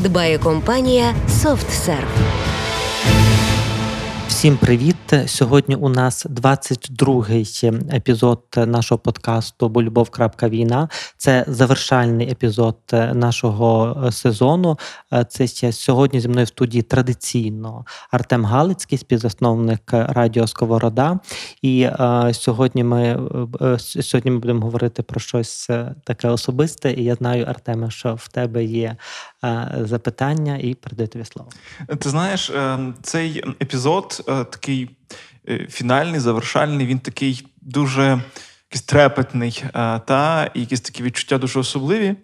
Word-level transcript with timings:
дбає 0.00 0.38
компанія 0.38 1.14
SoftServe. 1.42 2.18
Всім 4.28 4.56
привіт! 4.56 4.96
Сьогодні 5.26 5.76
у 5.76 5.88
нас 5.88 6.26
22-й 6.26 7.96
епізод 7.96 8.42
нашого 8.56 8.98
подкасту 8.98 9.68
«Бо 9.68 9.82
любов. 9.82 10.10
Війна. 10.42 10.88
Це 11.16 11.44
завершальний 11.48 12.30
епізод 12.30 12.76
нашого 13.12 13.96
сезону. 14.12 14.78
Це 15.28 15.46
ще 15.46 15.72
сьогодні 15.72 16.20
зі 16.20 16.28
мною 16.28 16.44
в 16.44 16.48
студії 16.48 16.82
традиційно 16.82 17.84
Артем 18.10 18.44
Галицький, 18.44 18.98
співзасновник 18.98 19.80
Радіо 19.92 20.46
Сковорода. 20.46 21.18
І 21.62 21.82
е, 21.82 22.30
сьогодні 22.34 22.84
ми 22.84 23.28
е, 23.60 23.78
сьогодні 23.78 24.30
ми 24.30 24.38
будемо 24.38 24.60
говорити 24.60 25.02
про 25.02 25.20
щось 25.20 25.70
таке 26.04 26.28
особисте. 26.28 26.92
І 26.92 27.04
я 27.04 27.14
знаю, 27.14 27.44
Артеме, 27.44 27.90
що 27.90 28.14
в 28.14 28.28
тебе 28.28 28.64
є 28.64 28.96
е, 29.44 29.78
запитання, 29.80 30.58
і 30.62 30.74
передаю 30.74 31.08
тобі 31.08 31.24
слово. 31.24 31.50
Ти 31.98 32.08
знаєш, 32.08 32.52
цей 33.02 33.44
епізод 33.62 34.24
такий 34.26 34.84
е, 34.84 34.97
фінальний, 35.68 36.20
завершальний, 36.20 36.86
він 36.86 36.98
такий 36.98 37.46
дуже 37.60 38.22
якийсь 38.70 38.82
трепетний, 38.82 39.64
та 40.06 40.50
і 40.54 40.60
якісь 40.60 40.80
такі 40.80 41.02
відчуття 41.02 41.38
дуже 41.38 41.58
особливі. 41.58 42.06
Е, 42.06 42.16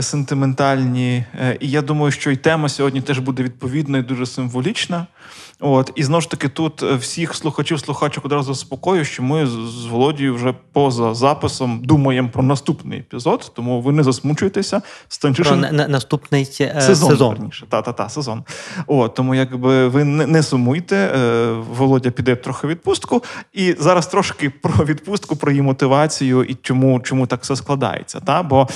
сентиментальні, 0.00 1.24
е, 1.40 1.56
і 1.60 1.70
я 1.70 1.82
думаю, 1.82 2.12
що 2.12 2.30
і 2.30 2.36
тема 2.36 2.68
сьогодні 2.68 3.00
теж 3.00 3.18
буде 3.18 3.42
відповідна 3.42 3.98
і 3.98 4.02
дуже 4.02 4.26
символічна. 4.26 5.06
От 5.60 5.92
і 5.94 6.04
знову 6.04 6.20
ж 6.20 6.30
таки, 6.30 6.48
тут 6.48 6.82
е, 6.82 6.94
всіх 6.94 7.34
слухачів, 7.34 7.80
слухачок 7.80 8.24
одразу 8.24 8.54
заспокою, 8.54 9.04
що 9.04 9.22
ми 9.22 9.46
з 9.46 9.86
Володією 9.86 10.34
вже 10.34 10.54
поза 10.72 11.14
записом 11.14 11.80
думаємо 11.84 12.28
про 12.28 12.42
наступний 12.42 12.98
епізод, 12.98 13.52
тому 13.54 13.80
ви 13.80 13.92
не 13.92 14.02
засмучуєтеся. 14.02 14.82
Станчишин... 15.08 15.60
Про 15.60 15.72
на, 15.72 15.88
наступний 15.88 16.44
сезон. 16.44 17.10
сезон. 17.10 17.50
Та-та-та, 17.68 18.08
сезон. 18.08 18.44
От, 18.86 19.14
тому 19.14 19.34
якби 19.34 19.88
ви 19.88 20.04
не, 20.04 20.26
не 20.26 20.42
сумуйте, 20.42 21.12
Володя 21.70 22.10
піде 22.10 22.36
трохи 22.36 22.66
відпустку. 22.66 23.22
І 23.52 23.74
зараз 23.78 24.06
трошки 24.06 24.50
про 24.50 24.84
відпустку, 24.84 25.36
про 25.36 25.50
її 25.50 25.62
мотивацію 25.62 26.44
і 26.44 26.54
чому 26.54 27.00
чому 27.00 27.26
так 27.26 27.42
все 27.42 27.56
складається. 27.56 28.20
Та? 28.20 28.42
Бо 28.42 28.68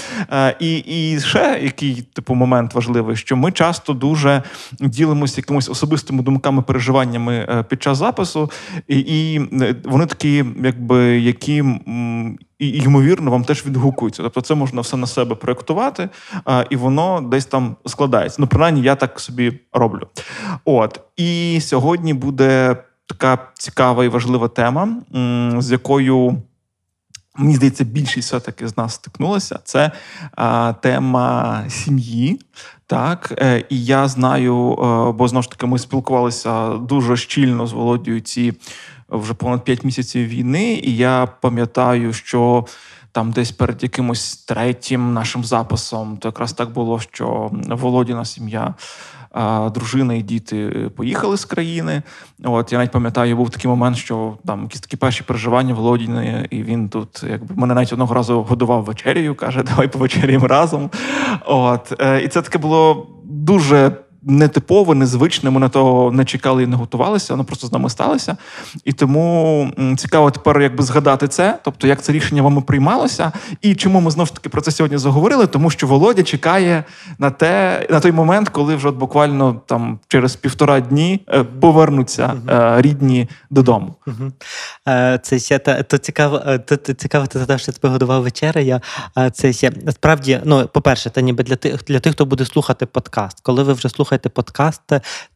і, 0.60 0.76
і 0.76 1.01
ще 1.20 1.60
який 1.62 2.02
типу 2.12 2.34
момент 2.34 2.74
важливий, 2.74 3.16
що 3.16 3.36
ми 3.36 3.52
часто 3.52 3.92
дуже 3.92 4.42
ділимося 4.80 5.34
якимись 5.36 5.68
особистими 5.68 6.22
думками 6.22 6.62
переживаннями 6.62 7.46
е, 7.48 7.62
під 7.62 7.82
час 7.82 7.98
запису, 7.98 8.50
і 8.88 8.98
і 8.98 9.40
е, 9.62 9.74
вони 9.84 10.06
такі, 10.06 10.44
якби 10.64 11.20
які 11.20 11.64
і 12.58 12.68
ймовірно 12.68 13.30
вам 13.30 13.44
теж 13.44 13.66
відгукуються. 13.66 14.22
Тобто, 14.22 14.40
це 14.40 14.54
можна 14.54 14.80
все 14.80 14.96
на 14.96 15.06
себе 15.06 15.34
проєктувати, 15.34 16.08
і 16.70 16.76
воно 16.76 17.20
десь 17.20 17.46
там 17.46 17.76
складається. 17.86 18.36
Ну, 18.40 18.46
принаймні, 18.46 18.82
я 18.82 18.94
так 18.94 19.20
собі 19.20 19.60
роблю. 19.72 20.06
От 20.64 21.00
і 21.16 21.60
сьогодні 21.60 22.14
буде 22.14 22.76
така 23.06 23.38
цікава 23.54 24.04
і 24.04 24.08
важлива 24.08 24.48
тема, 24.48 24.88
з 25.58 25.72
якою. 25.72 26.42
Мені 27.36 27.54
здається, 27.54 27.84
більшість 27.84 28.28
все-таки 28.28 28.68
з 28.68 28.76
нас 28.76 28.94
стикнулася. 28.94 29.58
Це 29.64 29.90
а, 30.36 30.72
тема 30.72 31.64
сім'ї. 31.68 32.40
Так, 32.86 33.34
е, 33.38 33.64
і 33.68 33.84
я 33.84 34.08
знаю, 34.08 34.72
е, 34.72 35.12
бо 35.12 35.28
знову 35.28 35.42
ж 35.42 35.50
таки 35.50 35.66
ми 35.66 35.78
спілкувалися 35.78 36.68
дуже 36.68 37.16
щільно 37.16 37.66
з 37.66 37.72
Володією 37.72 38.20
ці 38.20 38.52
вже 39.08 39.34
понад 39.34 39.64
5 39.64 39.84
місяців 39.84 40.28
війни, 40.28 40.72
і 40.72 40.96
я 40.96 41.28
пам'ятаю, 41.40 42.12
що 42.12 42.66
там 43.12 43.32
десь 43.32 43.52
перед 43.52 43.82
якимось 43.82 44.36
третім 44.36 45.12
нашим 45.12 45.44
записом, 45.44 46.16
то 46.16 46.28
якраз 46.28 46.52
так 46.52 46.70
було, 46.70 47.00
що 47.00 47.50
Володіна 47.52 48.24
сім'я 48.24 48.74
дружина 49.74 50.14
і 50.14 50.22
діти 50.22 50.90
поїхали 50.96 51.36
з 51.36 51.44
країни. 51.44 52.02
От 52.44 52.72
я 52.72 52.78
навіть 52.78 52.90
пам'ятаю, 52.90 53.36
був 53.36 53.50
такий 53.50 53.68
момент, 53.68 53.96
що 53.96 54.38
там 54.46 54.62
якісь 54.62 54.80
такі 54.80 54.96
перші 54.96 55.24
переживання 55.24 55.74
Володіни, 55.74 56.46
і 56.50 56.62
він 56.62 56.88
тут, 56.88 57.24
якби 57.30 57.54
мене 57.54 57.74
навіть 57.74 57.92
одного 57.92 58.14
разу 58.14 58.42
годував 58.42 58.84
вечерю, 58.84 59.34
каже, 59.34 59.62
давай 59.70 59.88
повечеряємо 59.88 60.46
разом. 60.46 60.90
От 61.46 61.92
е, 62.00 62.22
і 62.22 62.28
це 62.28 62.42
таке 62.42 62.58
було 62.58 63.06
дуже 63.24 63.92
нетипове, 64.22 64.94
незвичне. 64.94 65.50
Ми 65.50 65.60
на 65.60 65.68
того 65.68 66.12
не 66.12 66.24
чекали 66.24 66.62
і 66.62 66.66
не 66.66 66.76
готувалися, 66.76 67.32
воно 67.32 67.44
просто 67.44 67.66
з 67.66 67.72
нами 67.72 67.90
сталося. 67.90 68.36
І 68.84 68.92
тому 68.92 69.70
цікаво 69.96 70.30
тепер, 70.30 70.60
якби 70.60 70.84
згадати 70.84 71.28
це, 71.28 71.58
тобто 71.64 71.86
як 71.86 72.02
це 72.02 72.12
рішення 72.12 72.42
вами 72.42 72.60
приймалося, 72.60 73.32
і 73.60 73.74
чому 73.74 74.00
ми 74.00 74.10
знову 74.10 74.26
ж 74.26 74.34
таки 74.34 74.48
про 74.48 74.60
це 74.60 74.70
сьогодні 74.70 74.98
заговорили, 74.98 75.46
тому 75.46 75.70
що 75.70 75.86
Володя 75.86 76.22
чекає 76.22 76.84
на 77.18 77.30
те, 77.30 77.86
на 77.90 78.00
той 78.00 78.12
момент, 78.12 78.48
коли 78.48 78.76
вже 78.76 78.88
от 78.88 78.96
буквально 78.96 79.60
там 79.66 79.98
через 80.08 80.36
півтора 80.36 80.80
дні 80.80 81.20
е, 81.28 81.44
повернуться 81.44 82.34
uh 82.46 82.82
рідні 82.82 83.28
додому. 83.50 83.94
Uh-huh. 84.06 85.18
Це 85.18 85.38
ще 85.38 85.58
то 85.58 85.98
цікаво, 85.98 86.40
то, 86.66 86.76
цікаво, 86.76 87.26
ти 87.26 87.38
задав, 87.38 87.60
що 87.60 87.72
тебе 87.72 87.92
годував 87.92 88.22
вечерею. 88.22 88.80
Це 89.32 89.52
ще 89.52 89.72
насправді, 89.84 90.40
ну, 90.44 90.68
по-перше, 90.72 91.10
це 91.10 91.22
ніби 91.22 91.44
для 91.44 91.56
тих, 91.56 91.84
для 91.84 92.00
тих, 92.00 92.12
хто 92.12 92.26
буде 92.26 92.44
слухати 92.44 92.86
подкаст. 92.86 93.40
Коли 93.42 93.62
ви 93.62 93.72
вже 93.72 93.88
слухаєте 93.88 94.11
слухаєте 94.12 94.28
подкаст, 94.28 94.82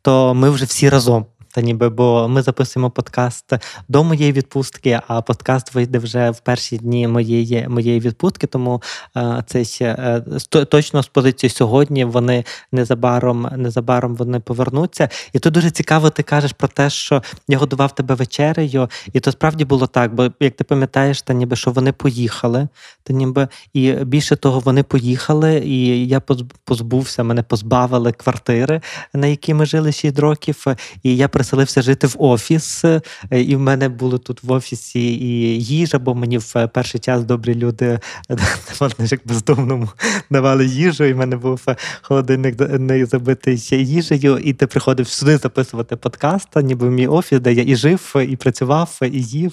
то 0.03 0.35
ми 0.35 0.51
вже 0.51 0.65
всі 0.65 0.89
разом. 0.89 1.27
Та 1.57 1.63
ніби, 1.63 1.89
бо 1.89 2.29
ми 2.29 2.43
записуємо 2.43 2.91
подкаст 2.91 3.53
до 3.89 4.05
моєї 4.05 4.33
відпустки, 4.33 5.01
а 5.09 5.23
подкаст 5.23 5.75
вийде 5.75 5.99
вже 5.99 6.31
в 6.31 6.41
перші 6.41 6.77
дні 6.79 7.09
моєї 7.09 7.69
моєї 7.69 8.01
відпустки. 8.01 8.47
Тому 8.47 8.83
е, 9.17 9.45
це 9.47 9.65
ще 9.65 9.85
е, 9.85 10.65
точно 10.65 11.03
з 11.03 11.07
позиції 11.07 11.51
сьогодні. 11.51 12.05
Вони 12.05 12.45
незабаром 12.73 13.49
незабаром 13.57 14.17
вони 14.17 14.41
повернуться. 14.41 15.09
І 15.33 15.39
тут 15.39 15.53
дуже 15.53 15.71
цікаво, 15.71 16.11
ти 16.11 16.23
кажеш 16.23 16.53
про 16.53 16.69
те, 16.69 16.91
що 16.91 17.23
я 17.49 17.59
годував 17.59 17.95
тебе 17.95 18.15
вечерею, 18.15 18.89
і 19.13 19.21
то 19.21 19.33
справді 19.33 19.65
було 19.65 19.87
так. 19.87 20.15
Бо 20.15 20.29
як 20.41 20.57
ти 20.57 20.65
пам'ятаєш, 20.65 21.23
та 21.23 21.33
ніби 21.33 21.57
що 21.57 21.71
вони 21.71 21.93
поїхали, 21.93 22.69
та 23.03 23.13
ніби 23.13 23.49
і 23.73 23.93
більше 23.93 24.37
того, 24.37 24.61
вони 24.61 24.83
поїхали, 24.83 25.59
і 25.59 26.09
я 26.09 26.21
позбувся, 26.65 27.23
мене 27.23 27.43
позбавили 27.43 28.13
квартири, 28.13 28.81
на 29.15 29.27
якій 29.27 29.55
ми 29.55 29.67
жили 29.67 29.93
6 29.93 30.19
років. 30.19 30.65
І 31.03 31.17
я 31.17 31.29
переселився 31.47 31.83
жити 31.83 32.07
в 32.07 32.17
офіс, 32.19 32.85
е, 32.85 33.01
і 33.31 33.57
в 33.57 33.61
мене 33.61 33.89
було 33.89 34.19
тут 34.19 34.43
в 34.43 34.53
офісі 34.53 35.01
і 35.01 35.65
їжа, 35.65 35.99
бо 35.99 36.15
мені 36.15 36.39
в 36.39 36.69
перший 36.73 37.01
час 37.01 37.25
добрі 37.25 37.55
люди 37.55 37.99
як 38.99 39.21
бездомному 39.25 39.89
давали 40.31 40.67
їжу, 40.67 41.05
і 41.05 41.13
в 41.13 41.17
мене 41.17 41.37
був 41.37 41.61
холодильник 42.03 42.61
не 42.79 43.07
забитий 43.07 43.57
їжею, 43.71 44.39
і 44.39 44.53
ти 44.53 44.67
приходив 44.67 45.09
сюди 45.09 45.37
записувати 45.37 45.97
подкаст, 45.97 46.49
ніби 46.57 46.89
в 46.89 46.91
мій 46.91 47.07
офіс, 47.07 47.41
де 47.41 47.53
я 47.53 47.63
і 47.63 47.77
жив, 47.77 48.15
і 48.29 48.37
працював, 48.37 48.99
і 49.03 49.23
їв. 49.23 49.53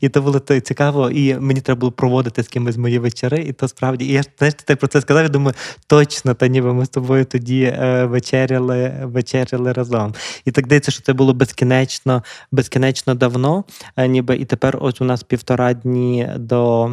І 0.00 0.08
це 0.08 0.20
було 0.20 0.38
цікаво. 0.38 1.10
І 1.10 1.34
мені 1.34 1.60
треба 1.60 1.78
було 1.78 1.92
проводити 1.92 2.42
з 2.42 2.48
кимось 2.48 2.76
мої 2.76 2.98
вечори, 2.98 3.38
і 3.38 3.52
то 3.52 3.68
справді. 3.68 4.04
І 4.04 4.12
я 4.12 4.22
знаєш, 4.38 4.54
ти 4.64 4.76
про 4.76 4.88
це 4.88 5.00
сказав. 5.00 5.22
Я 5.22 5.28
думаю, 5.28 5.54
точно, 5.86 6.34
та 6.34 6.46
ніби 6.46 6.74
ми 6.74 6.84
з 6.84 6.88
тобою 6.88 7.24
тоді 7.24 7.62
е, 7.62 8.04
вечеряли, 8.04 8.92
вечеряли 9.02 9.72
разом. 9.72 10.14
І 10.44 10.50
так 10.50 10.66
здається, 10.66 10.90
що 10.90 11.02
це 11.02 11.12
було 11.12 11.29
було 11.30 11.38
безкінечно, 11.38 12.22
безкінечно 12.52 13.14
давно, 13.14 13.64
е, 13.96 14.08
ніби 14.08 14.36
і 14.36 14.44
тепер 14.44 14.78
ось 14.80 15.00
у 15.00 15.04
нас 15.04 15.22
півтора 15.22 15.74
дні 15.74 16.28
до. 16.36 16.90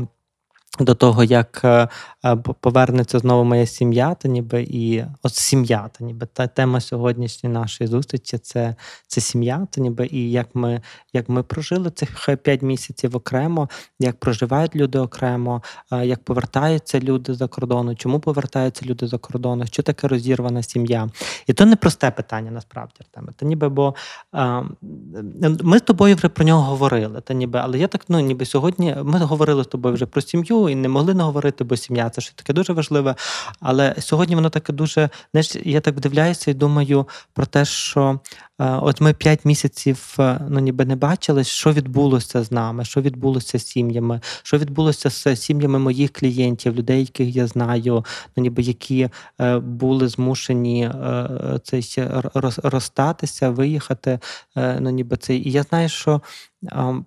До 0.80 0.96
того, 0.96 1.24
як 1.24 1.62
е, 1.64 1.88
е, 2.26 2.36
повернеться 2.36 3.20
знову 3.20 3.44
моя 3.44 3.66
сім'я, 3.66 4.14
та 4.14 4.28
ніби 4.28 4.64
і 4.70 5.04
от 5.24 5.36
сім'я, 5.36 5.90
та 5.98 6.06
ніби 6.06 6.28
та 6.34 6.48
тема 6.48 6.82
сьогоднішньої 6.82 7.54
нашої 7.54 7.88
зустрічі 7.88 8.38
це 8.38 8.76
це 9.08 9.22
сім'я, 9.22 9.68
та 9.72 9.82
ніби 9.82 10.08
і 10.12 10.32
як 10.32 10.48
ми 10.54 10.82
як 11.14 11.30
ми 11.30 11.44
прожили 11.44 11.92
цих 11.92 12.30
п'ять 12.44 12.62
місяців 12.62 13.16
окремо, 13.16 13.70
як 14.00 14.20
проживають 14.20 14.76
люди 14.76 15.00
окремо, 15.00 15.62
як 16.04 16.24
повертаються 16.24 17.00
люди 17.00 17.34
за 17.34 17.48
кордону, 17.48 17.96
чому 17.96 18.20
повертаються 18.20 18.86
люди 18.86 19.08
за 19.08 19.18
кордону, 19.18 19.66
що 19.66 19.84
таке 19.84 20.08
розірвана 20.08 20.64
сім'я? 20.64 21.10
І 21.48 21.54
то 21.54 21.66
не 21.66 21.76
просте 21.76 22.12
питання 22.12 22.52
насправді 22.52 22.96
Артеме. 23.00 23.32
Та 23.36 23.46
ніби, 23.46 23.70
бо 23.70 23.96
ми 25.64 25.78
з 25.78 25.82
тобою 25.82 26.16
вже 26.16 26.30
про 26.30 26.46
нього 26.46 26.62
говорили, 26.62 27.22
та 27.22 27.34
ніби, 27.34 27.60
але 27.60 27.80
я 27.80 27.88
так 27.88 28.06
ну 28.10 28.20
ніби 28.20 28.46
сьогодні 28.46 28.96
ми 29.04 29.20
говорили 29.20 29.64
з 29.64 29.68
тобою 29.68 29.96
вже 29.96 30.06
про 30.06 30.22
сім'ю 30.22 30.67
і 30.70 30.76
не 30.76 30.90
могли 30.90 31.14
не 31.14 31.24
говорити, 31.24 31.64
бо 31.64 31.78
сім'я 31.78 32.10
це 32.10 32.22
щось 32.22 32.34
таке 32.34 32.54
дуже 32.54 32.74
важливе. 32.74 33.16
Але 33.60 33.96
сьогодні 34.00 34.36
воно 34.36 34.50
таке 34.50 34.74
дуже. 34.74 35.10
Знаєш, 35.32 35.56
я 35.64 35.82
так 35.82 35.96
вдивляюся 35.96 36.52
і 36.52 36.54
думаю 36.54 37.08
про 37.34 37.46
те, 37.46 37.66
що 37.66 38.20
е, 38.60 38.66
от 38.82 39.02
ми 39.02 39.14
п'ять 39.14 39.46
місяців 39.46 40.16
е, 40.20 40.40
ну 40.50 40.60
ніби 40.60 40.86
не 40.86 40.96
бачили, 40.96 41.44
що 41.44 41.72
відбулося 41.74 42.44
з 42.44 42.52
нами, 42.52 42.86
що 42.86 43.02
відбулося 43.02 43.60
з 43.60 43.66
сім'ями, 43.66 44.22
що 44.44 44.58
відбулося 44.58 45.10
з 45.10 45.36
сім'ями 45.36 45.80
моїх 45.80 46.12
клієнтів, 46.12 46.76
людей, 46.76 47.00
яких 47.00 47.36
я 47.36 47.48
знаю, 47.48 48.06
ну 48.38 48.44
ніби 48.44 48.62
які 48.62 49.10
е, 49.42 49.60
були 49.60 50.08
змушені 50.08 50.92
цей 51.64 52.08
розстатися, 52.64 53.50
виїхати. 53.50 54.20
Ну 54.56 54.90
ніби 54.90 55.18
це. 55.18 55.36
І 55.36 55.52
я 55.52 55.64
знаю, 55.64 55.90
що. 55.90 56.22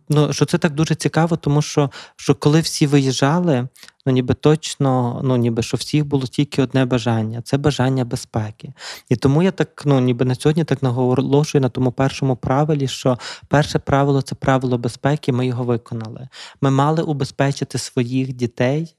Ну, 0.09 0.33
що 0.33 0.45
це 0.45 0.59
так 0.59 0.75
дуже 0.75 0.95
цікаво, 0.95 1.37
тому 1.37 1.63
що, 1.63 1.91
що 2.17 2.35
коли 2.35 2.61
всі 2.61 2.87
виїжджали, 2.87 3.69
ну 4.07 4.13
ніби 4.13 4.35
точно, 4.35 5.21
ну 5.25 5.37
ніби 5.37 5.63
що 5.63 5.77
всіх 5.77 6.07
було 6.07 6.27
тільки 6.27 6.63
одне 6.63 6.85
бажання 6.85 7.43
це 7.43 7.59
бажання 7.59 8.05
безпеки. 8.05 8.73
І 9.09 9.17
тому 9.17 9.43
я 9.43 9.51
так, 9.51 9.83
ну 9.87 10.01
ніби 10.01 10.25
на 10.25 10.35
сьогодні 10.35 10.65
так 10.65 10.83
наголошую 10.83 11.63
на 11.63 11.69
тому 11.69 11.93
першому 11.93 12.37
правилі, 12.37 12.89
що 12.89 13.19
перше 13.49 13.79
правило 13.79 14.23
це 14.23 14.35
правило 14.35 14.79
безпеки. 14.79 15.33
Ми 15.33 15.47
його 15.47 15.65
виконали. 15.65 16.29
Ми 16.61 16.71
мали 16.71 17.03
убезпечити 17.03 17.79
своїх 17.79 18.33
дітей 18.33 18.97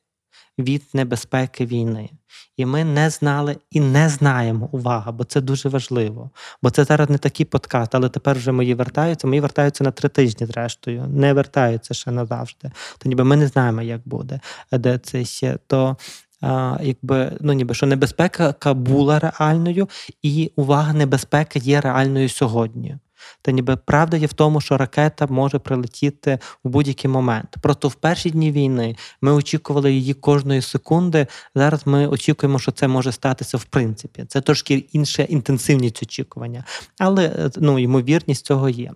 від 0.62 0.84
небезпеки 0.94 1.66
війни. 1.66 2.10
І 2.58 2.66
ми 2.66 2.84
не 2.84 3.10
знали 3.10 3.58
і 3.72 3.80
не 3.80 4.10
знаємо 4.10 4.69
увага, 4.72 5.12
бо 5.12 5.24
це 5.24 5.42
дуже 5.42 5.69
важливо. 5.69 6.30
Бо 6.62 6.69
це 6.69 6.84
зараз 6.84 7.10
не 7.10 7.18
такий 7.18 7.46
подкаст, 7.46 7.96
але 7.96 8.10
тепер 8.10 8.38
вже 8.38 8.52
мої 8.52 8.74
вертаються. 8.74 9.28
Мої 9.28 9.40
вертаються 9.40 9.84
на 9.84 9.92
три 9.92 10.10
тижні, 10.10 10.48
зрештою, 10.48 11.08
не 11.08 11.34
вертаються 11.34 11.94
ще 11.94 12.12
назавжди. 12.12 12.72
То 12.98 13.10
ніби 13.10 13.24
ми 13.24 13.36
не 13.36 13.48
знаємо, 13.48 13.81
як 13.81 14.02
буде, 14.06 14.40
де 14.72 14.98
це 14.98 15.25
ще. 15.25 15.58
То 15.68 15.98
а, 16.42 16.78
якби 16.81 17.38
ну 17.42 17.54
ніби 17.54 17.74
що 17.74 17.86
небезпека 17.86 18.74
була 18.74 19.19
реальною, 19.19 19.90
і 20.22 20.52
увага, 20.56 20.94
небезпека 20.94 21.60
є 21.60 21.81
реальною 21.81 22.30
сьогодні. 22.30 22.98
Та 23.41 23.51
ніби 23.51 23.75
правда 23.75 24.18
є 24.18 24.27
в 24.27 24.33
тому, 24.33 24.62
що 24.62 24.77
ракета 24.77 25.27
може 25.29 25.59
прилетіти 25.59 26.39
в 26.63 26.69
будь-який 26.69 27.12
момент. 27.12 27.56
Просто 27.62 27.88
в 27.88 27.94
перші 27.94 28.29
дні 28.29 28.51
війни 28.51 28.95
ми 29.21 29.31
очікували 29.31 29.94
її 29.94 30.13
кожної 30.13 30.62
секунди. 30.62 31.27
Зараз 31.56 31.88
ми 31.88 32.07
очікуємо, 32.07 32.59
що 32.59 32.71
це 32.71 32.88
може 32.88 33.12
статися 33.12 33.57
в 33.57 33.63
принципі. 33.63 34.25
Це 34.27 34.41
трошки 34.41 34.75
інша 34.91 35.23
інтенсивність 35.23 36.03
очікування, 36.03 36.63
але 37.00 37.51
ну 37.57 37.79
ймовірність 37.79 38.45
цього 38.45 38.69
є. 38.69 38.91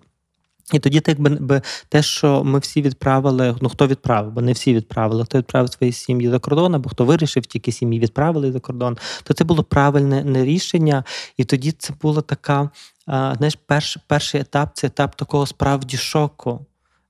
І 0.72 0.78
тоді, 0.78 1.00
так 1.00 1.20
би, 1.20 1.62
те, 1.88 2.02
що 2.02 2.44
ми 2.44 2.58
всі 2.58 2.82
відправили, 2.82 3.56
ну 3.60 3.68
хто 3.68 3.86
відправив, 3.86 4.32
бо 4.32 4.40
не 4.40 4.52
всі 4.52 4.74
відправили, 4.74 5.24
хто 5.24 5.38
відправив 5.38 5.72
свої 5.72 5.92
сім'ї 5.92 6.30
за 6.30 6.38
кордон, 6.38 6.74
або 6.74 6.90
хто 6.90 7.04
вирішив, 7.04 7.46
тільки 7.46 7.72
сім'ї 7.72 8.00
відправили 8.00 8.52
за 8.52 8.60
кордон, 8.60 8.98
то 9.22 9.34
це 9.34 9.44
було 9.44 9.62
правильне 9.62 10.44
рішення. 10.44 11.04
І 11.36 11.44
тоді 11.44 11.72
це 11.72 11.94
була 12.02 12.22
така, 12.22 12.70
знаєш, 13.06 13.58
перш, 13.66 13.98
перший 14.06 14.40
етап 14.40 14.70
це 14.74 14.86
етап 14.86 15.16
такого 15.16 15.46
справді 15.46 15.96
шоку. 15.96 16.66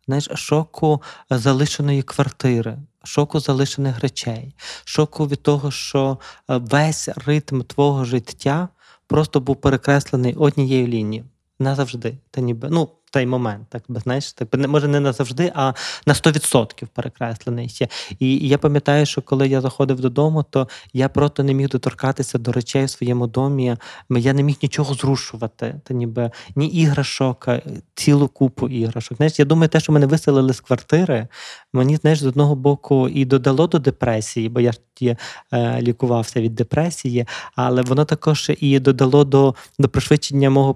Знаєш, 0.07 0.29
шоку 0.35 1.03
залишеної 1.31 2.03
квартири, 2.03 2.79
шоку 3.05 3.41
залишених 3.41 4.01
речей, 4.01 4.55
шоку 4.85 5.27
від 5.27 5.43
того, 5.43 5.71
що 5.71 6.19
весь 6.49 7.09
ритм 7.09 7.63
твого 7.63 8.05
життя 8.05 8.69
просто 9.07 9.41
був 9.41 9.57
перекреслений 9.57 10.35
однією 10.35 10.87
лінією 10.87 11.27
назавжди. 11.59 12.19
Та 12.31 12.41
ніби 12.41 12.69
ну 12.71 12.89
той 13.17 13.27
момент, 13.27 13.67
так 13.69 13.83
би 13.89 14.01
знаєш, 14.01 14.33
так 14.33 14.69
може 14.69 14.89
не 14.89 15.01
назавжди, 15.01 15.53
а 15.55 15.73
на 16.07 16.15
100% 16.15 16.87
перекреслений 16.95 17.69
ще. 17.69 17.89
І, 18.19 18.35
і 18.35 18.49
я 18.49 18.59
пам'ятаю, 18.59 19.07
що 19.07 19.23
коли 19.23 19.49
я 19.49 19.61
заходив 19.61 20.01
додому, 20.01 20.45
то 20.51 20.69
я 20.93 21.09
просто 21.09 21.43
не 21.43 21.55
міг 21.55 21.69
доторкатися 21.69 22.39
до 22.39 22.53
речей 22.53 22.85
в 22.85 22.91
своєму 22.91 23.27
домі. 23.27 23.77
Я 24.11 24.33
не 24.33 24.43
міг 24.43 24.57
нічого 24.63 24.95
зрушувати, 24.95 25.81
та 25.85 25.95
ніби 25.95 26.31
ні 26.57 26.67
іграшок, 26.67 27.49
цілу 27.95 28.29
купу 28.29 28.69
іграшок. 28.69 29.17
Знаєш, 29.17 29.39
я 29.39 29.45
думаю, 29.45 29.69
те, 29.69 29.81
що 29.81 29.93
мене 29.93 30.07
виселили 30.07 30.53
з 30.53 30.61
квартири, 30.61 31.29
мені 31.73 31.97
знаєш, 31.97 32.21
з 32.21 32.27
одного 32.27 32.55
боку 32.55 33.09
і 33.09 33.25
додало 33.25 33.67
до 33.67 33.79
депресії, 33.79 34.49
бо 34.49 34.61
я 34.61 34.73
ж 34.73 34.79
тоді 34.95 35.17
е, 35.53 35.83
лікувався 35.83 36.41
від 36.41 36.55
депресії, 36.55 37.27
але 37.55 37.83
воно 37.83 38.05
також 38.05 38.51
і 38.61 38.79
додало 38.79 39.25
до, 39.25 39.55
до 39.79 39.89
пришвидшення 39.89 40.51
мого 40.51 40.75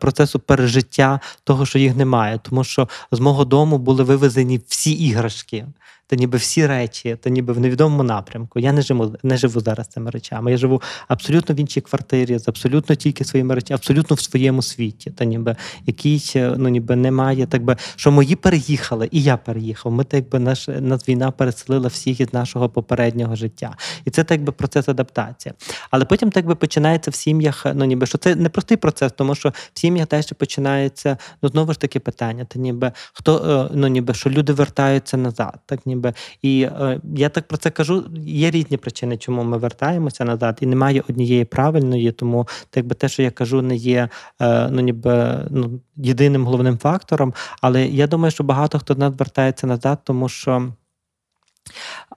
процесу 0.00 0.38
пережиття 0.38 1.20
того, 1.44 1.65
що 1.66 1.78
їх 1.78 1.96
немає, 1.96 2.40
тому 2.42 2.64
що 2.64 2.88
з 3.12 3.20
мого 3.20 3.44
дому 3.44 3.78
були 3.78 4.04
вивезені 4.04 4.60
всі 4.68 4.92
іграшки 4.92 5.66
та 6.06 6.16
ніби 6.16 6.38
всі 6.38 6.66
речі, 6.66 7.16
та 7.20 7.30
ніби 7.30 7.52
в 7.52 7.60
невідомому 7.60 8.02
напрямку. 8.02 8.58
Я 8.58 8.72
не 8.72 8.82
живу 8.82 9.14
не 9.22 9.36
живу 9.36 9.60
зараз 9.60 9.88
цими 9.88 10.10
речами. 10.10 10.50
Я 10.50 10.56
живу 10.56 10.82
абсолютно 11.08 11.54
в 11.54 11.60
іншій 11.60 11.80
квартирі, 11.80 12.38
з 12.38 12.48
абсолютно 12.48 12.94
тільки 12.94 13.24
своїми 13.24 13.54
речами, 13.54 13.76
абсолютно 13.76 14.16
в 14.16 14.20
своєму 14.20 14.62
світі. 14.62 15.10
Та 15.10 15.24
ніби 15.24 15.56
який 15.86 16.32
ну 16.36 16.68
ніби 16.68 16.96
немає, 16.96 17.46
так 17.46 17.64
би 17.64 17.76
що 17.96 18.10
мої 18.10 18.36
переїхали, 18.36 19.08
і 19.12 19.22
я 19.22 19.36
переїхав. 19.36 19.92
Ми 19.92 20.04
так 20.04 20.28
би 20.28 20.38
наш 20.38 20.68
нас 20.68 21.08
війна 21.08 21.30
переселила 21.30 21.88
всіх 21.88 22.20
із 22.20 22.32
нашого 22.32 22.68
попереднього 22.68 23.36
життя. 23.36 23.76
І 24.04 24.10
це 24.10 24.24
так 24.24 24.42
би 24.42 24.52
процес 24.52 24.88
адаптації. 24.88 25.52
Але 25.90 26.04
потім 26.04 26.30
так 26.30 26.46
би 26.46 26.54
починається 26.54 27.10
в 27.10 27.14
сім'ях. 27.14 27.66
Ну 27.74 27.84
ніби 27.84 28.06
що 28.06 28.18
це 28.18 28.34
не 28.34 28.48
простий 28.48 28.76
процес, 28.76 29.12
тому 29.12 29.34
що 29.34 29.48
в 29.48 29.78
сім'ях 29.78 30.06
теж 30.06 30.32
починається 30.32 31.16
ну 31.42 31.48
знову 31.48 31.72
ж 31.72 31.80
таки 31.80 32.00
питання. 32.00 32.44
Та 32.44 32.58
ніби 32.58 32.92
хто 33.12 33.36
е, 33.36 33.74
ну 33.74 33.88
ніби 33.88 34.14
що 34.14 34.30
люди 34.30 34.52
вертаються 34.52 35.16
назад, 35.16 35.58
так 35.66 35.86
ніби 35.86 35.95
ніби. 35.96 36.12
І 36.42 36.62
е, 36.62 37.00
я 37.14 37.28
так 37.28 37.48
про 37.48 37.58
це 37.58 37.70
кажу. 37.70 38.04
Є 38.26 38.50
різні 38.50 38.76
причини, 38.76 39.16
чому 39.16 39.44
ми 39.44 39.58
вертаємося 39.58 40.24
назад, 40.24 40.58
і 40.60 40.66
немає 40.66 41.02
однієї 41.08 41.44
правильної, 41.44 42.12
тому 42.12 42.48
так 42.70 42.86
би 42.86 42.94
те, 42.94 43.08
що 43.08 43.22
я 43.22 43.30
кажу, 43.30 43.62
не 43.62 43.76
є 43.76 44.08
е, 44.40 44.68
ну 44.70 44.80
ніби 44.80 45.46
ну, 45.50 45.80
єдиним 45.96 46.46
головним 46.46 46.78
фактором. 46.78 47.34
Але 47.60 47.86
я 47.86 48.06
думаю, 48.06 48.30
що 48.30 48.44
багато 48.44 48.78
хто 48.78 48.94
нас 48.94 49.12
вертається 49.18 49.66
назад, 49.66 49.98
тому 50.04 50.28
що. 50.28 50.72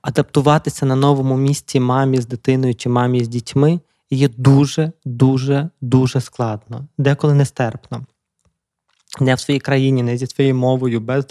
Адаптуватися 0.02 0.86
на 0.86 0.96
новому 0.96 1.38
місці 1.38 1.80
мамі 1.80 2.22
з 2.22 2.28
дитиною 2.28 2.76
чи 2.76 2.90
мамі 2.90 3.24
з 3.24 3.28
дітьми 3.28 3.80
є 4.10 4.30
дуже, 4.38 4.92
дуже, 5.06 5.70
дуже 5.81 6.22
складно, 6.22 6.88
деколи 6.98 7.34
нестерпно 7.34 8.06
не 9.21 9.36
в 9.36 9.39
своїй 9.39 9.60
країні, 9.60 10.04
не 10.04 10.18
зі 10.18 10.27
своєю 10.27 10.56
мовою, 10.56 11.00
без 11.00 11.25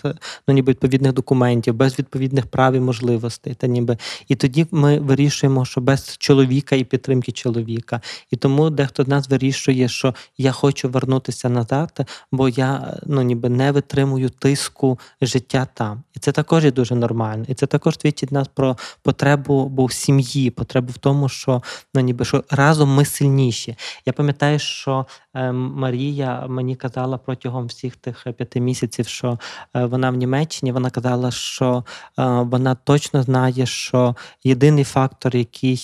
ну, 0.49 0.55
ніби 0.55 0.73
відповідних 0.73 1.13
документів, 1.13 1.75
без 1.75 1.99
відповідних 1.99 2.47
прав 2.47 2.75
і 2.75 2.81
можливостей. 2.81 3.55
Та 3.55 3.67
ніби 3.67 3.97
і 4.29 4.35
тоді 4.35 4.67
ми 4.71 4.99
вирішуємо, 4.99 5.65
що 5.65 5.81
без 5.81 6.17
чоловіка 6.19 6.77
і 6.77 6.85
підтримки 6.85 7.33
чоловіка. 7.33 8.01
І 8.31 8.37
тому 8.37 8.71
дехто 8.71 9.05
з 9.05 9.09
нас 9.09 9.29
вирішує, 9.29 9.89
що 9.89 10.15
я 10.39 10.53
хочу 10.53 10.89
вернутися 10.89 11.49
назад, 11.49 12.09
бо 12.33 12.49
я 12.49 12.99
ну 13.07 13.23
ніби 13.23 13.49
не 13.49 13.73
витримую 13.73 14.31
тиску 14.31 14.99
життя 15.21 15.67
там. 15.75 16.03
І 16.17 16.19
це 16.21 16.33
також 16.33 16.65
є 16.65 16.71
дуже 16.71 16.95
нормально. 16.95 17.45
І 17.49 17.55
це 17.55 17.67
також 17.67 17.99
свідчить 17.99 18.33
нас 18.33 18.49
про 18.55 18.77
потребу 19.03 19.69
бо 19.69 19.87
в 19.87 19.93
сім'ї, 19.93 20.51
потребу 20.51 20.93
в 20.93 20.99
тому, 20.99 21.29
що 21.29 21.63
ну 21.95 22.01
ніби 22.01 22.25
що 22.25 22.45
разом 22.51 22.95
ми 22.95 23.05
сильніші. 23.05 23.77
Я 24.07 24.13
пам'ятаю, 24.13 24.59
що 24.59 25.07
е, 25.19 25.25
Марія 25.53 26.47
мені 26.49 26.77
казала 26.77 27.19
протягом 27.19 27.67
всіх 27.67 27.97
тих 27.97 28.27
е, 28.27 28.33
п'яти 28.33 28.61
місяців, 28.61 29.09
що 29.09 29.39
е, 29.75 29.85
вона 29.85 30.11
в 30.11 30.15
Німеччині, 30.15 30.73
вона 30.73 30.91
казала, 30.91 31.31
що 31.31 31.85
е, 32.19 32.25
вона 32.27 32.75
точно 32.75 33.23
знає, 33.23 33.67
що 33.67 34.17
єдиний 34.45 34.85
фактор, 34.85 35.37
який 35.37 35.81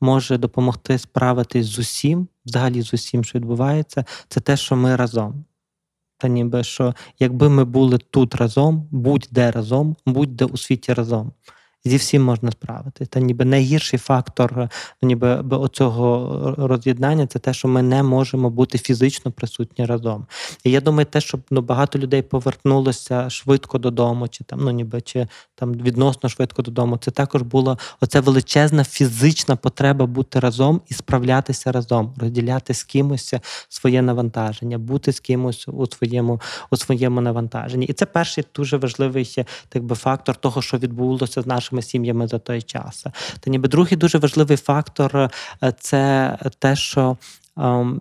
може 0.00 0.38
допомогти 0.38 0.98
справитись 0.98 1.66
з 1.66 1.78
усім, 1.78 2.28
взагалі 2.46 2.82
з 2.82 2.94
усім, 2.94 3.24
що 3.24 3.38
відбувається, 3.38 4.04
це 4.28 4.40
те, 4.40 4.56
що 4.56 4.76
ми 4.76 4.96
разом. 4.96 5.44
Та 6.20 6.28
ніби 6.28 6.64
що 6.64 6.94
якби 7.18 7.48
ми 7.48 7.64
були 7.64 7.98
тут 7.98 8.34
разом, 8.34 8.88
будь-де 8.90 9.50
разом, 9.50 9.96
будь-де 10.06 10.44
у 10.44 10.56
світі 10.56 10.92
разом 10.92 11.32
зі 11.88 11.96
всім 11.96 12.24
можна 12.24 12.50
справити. 12.50 13.06
Та 13.06 13.20
ніби 13.20 13.44
найгірший 13.44 13.98
фактор 13.98 14.68
ну, 15.02 15.06
ніби 15.08 15.28
оцього 15.50 16.54
роз'єднання 16.58 17.26
це 17.26 17.38
те, 17.38 17.54
що 17.54 17.68
ми 17.68 17.82
не 17.82 18.02
можемо 18.02 18.50
бути 18.50 18.78
фізично 18.78 19.30
присутні 19.30 19.84
разом. 19.84 20.26
І 20.64 20.70
я 20.70 20.80
думаю, 20.80 21.06
те, 21.06 21.20
щоб 21.20 21.40
ну, 21.50 21.60
багато 21.60 21.98
людей 21.98 22.22
повернулося 22.22 23.30
швидко 23.30 23.78
додому, 23.78 24.28
чи 24.28 24.44
там, 24.44 24.60
ну 24.60 24.70
ніби 24.70 25.00
чи 25.00 25.26
там 25.54 25.72
відносно 25.72 26.28
швидко 26.28 26.62
додому, 26.62 26.96
це 26.96 27.10
також 27.10 27.42
була 27.42 27.78
оця 28.00 28.20
величезна 28.20 28.84
фізична 28.84 29.56
потреба 29.56 30.06
бути 30.06 30.40
разом 30.40 30.80
і 30.88 30.94
справлятися 30.94 31.72
разом, 31.72 32.14
розділяти 32.16 32.74
з 32.74 32.84
кимось 32.84 33.34
своє 33.68 34.02
навантаження, 34.02 34.78
бути 34.78 35.12
з 35.12 35.20
кимось 35.20 35.68
у 35.68 35.86
своєму 35.86 36.40
у 36.70 36.76
своєму 36.76 37.20
навантаженні. 37.20 37.86
І 37.86 37.92
це 37.92 38.06
перший 38.06 38.44
дуже 38.54 38.76
важливий 38.76 39.24
так 39.68 39.82
би, 39.82 39.94
фактор 39.94 40.36
того, 40.36 40.62
що 40.62 40.78
відбулося 40.78 41.42
з 41.42 41.46
нашими 41.46 41.82
сім'ями 41.82 42.28
за 42.28 42.38
той 42.38 42.62
час. 42.62 43.06
Та 43.40 43.50
ніби 43.50 43.68
другий 43.68 43.98
дуже 43.98 44.18
важливий 44.18 44.56
фактор 44.56 45.16
е, 45.62 45.72
це 45.80 46.38
те, 46.58 46.76
що. 46.76 47.16
Um, 47.58 48.00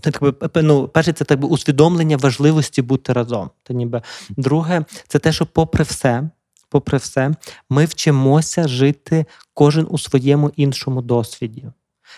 так 0.00 0.22
би, 0.22 0.62
ну, 0.62 0.88
перше, 0.88 1.12
це 1.12 1.24
так 1.24 1.40
би 1.40 1.48
усвідомлення 1.48 2.16
важливості 2.16 2.82
бути 2.82 3.12
разом. 3.12 3.50
Та 3.62 3.74
ніби 3.74 4.02
друге, 4.30 4.84
це 5.08 5.18
те, 5.18 5.32
що, 5.32 5.46
попри 5.46 5.84
все, 5.84 6.30
попри 6.68 6.98
все, 6.98 7.34
ми 7.70 7.84
вчимося 7.84 8.68
жити 8.68 9.26
кожен 9.54 9.86
у 9.90 9.98
своєму 9.98 10.50
іншому 10.56 11.02
досвіді. 11.02 11.64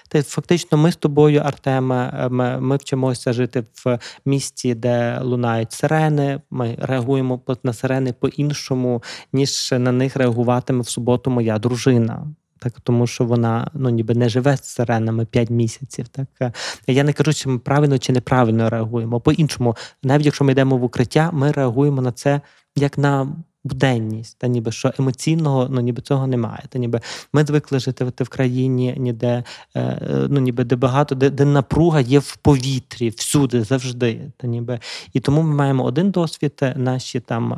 Та 0.09 0.23
фактично, 0.23 0.78
ми 0.78 0.92
з 0.92 0.97
тобою, 0.97 1.40
Артеме, 1.40 2.12
е, 2.18 2.28
ми, 2.28 2.61
ми 2.61 2.76
вчимося 2.76 3.33
жити 3.33 3.64
в 3.85 3.99
місті, 4.25 4.75
де 4.75 5.21
лунають 5.23 5.73
сирени. 5.73 6.40
Ми 6.50 6.76
реагуємо 6.78 7.40
на 7.62 7.73
сирени 7.73 8.12
по-іншому, 8.12 9.02
ніж 9.33 9.73
на 9.78 9.92
них 9.92 10.16
реагуватиме 10.16 10.80
в 10.80 10.88
суботу 10.88 11.30
моя 11.30 11.59
дружина. 11.59 12.26
Так, 12.58 12.80
тому 12.80 13.06
що 13.06 13.25
вона 13.25 13.70
ну 13.75 13.90
ніби 13.90 14.14
не 14.14 14.28
живе 14.28 14.56
з 14.56 14.64
сиренами 14.64 15.25
5 15.25 15.50
місяців. 15.50 16.08
Так 16.08 16.26
Е, 16.40 16.52
я 16.86 17.04
не 17.04 17.12
кажу, 17.12 17.32
чи 17.32 17.48
ми 17.48 17.58
правильно 17.58 17.98
чи 17.98 18.12
неправильно 18.12 18.70
реагуємо. 18.70 19.20
По-іншому, 19.20 19.76
навіть 20.02 20.26
якщо 20.26 20.44
ми 20.44 20.52
йдемо 20.52 20.76
в 20.76 20.84
укриття, 20.84 21.30
ми 21.32 21.52
реагуємо 21.52 22.02
на 22.02 22.12
це 22.12 22.40
як 22.76 22.98
на 22.98 23.28
буденність, 23.66 24.38
та 24.38 24.46
ніби 24.46 24.73
що 24.73 24.92
емоційного, 24.99 25.66
ну 25.70 25.80
ніби 25.80 26.02
цього 26.02 26.26
немає. 26.26 26.62
Та 26.68 26.78
ніби 26.78 27.00
ми 27.32 27.44
звикли 27.44 27.78
жити 27.78 28.04
в- 28.04 28.12
в 28.25 28.28
країні, 28.28 28.94
ніде 28.99 29.44
е, 29.75 29.80
е, 29.80 30.26
ну 30.30 30.40
ніби 30.40 30.64
де 30.64 30.76
багато, 30.76 31.14
де, 31.14 31.30
де 31.30 31.44
напруга 31.44 32.00
є 32.00 32.18
в 32.18 32.37
повітрі, 32.37 33.08
всюди, 33.08 33.62
завжди. 33.64 34.20
Та 34.37 34.46
ніби 34.46 34.80
і 35.12 35.20
тому 35.20 35.42
ми 35.42 35.54
маємо 35.54 35.85
один 35.85 36.11
досвід. 36.11 36.52
е, 36.62 36.75
Наші 36.76 37.20
там 37.20 37.54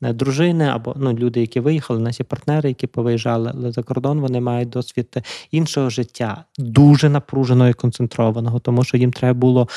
дружини 0.00 0.68
або 0.68 0.94
ну 0.96 1.12
люди, 1.12 1.40
які 1.40 1.60
виїхали, 1.60 2.00
наші 2.00 2.24
партнери, 2.24 2.68
які 2.68 2.86
повиїжджали 2.86 3.72
за 3.72 3.82
кордон, 3.82 4.20
вони 4.20 4.40
мають 4.40 4.68
досвід 4.68 5.16
іншого 5.50 5.90
життя, 5.90 6.44
дуже 6.58 7.08
напруженого 7.08 7.70
і 7.70 7.72
концентрованого, 7.72 8.58
тому 8.58 8.84
що 8.84 8.96
їм 8.96 9.12
треба 9.12 9.38
було 9.38 9.68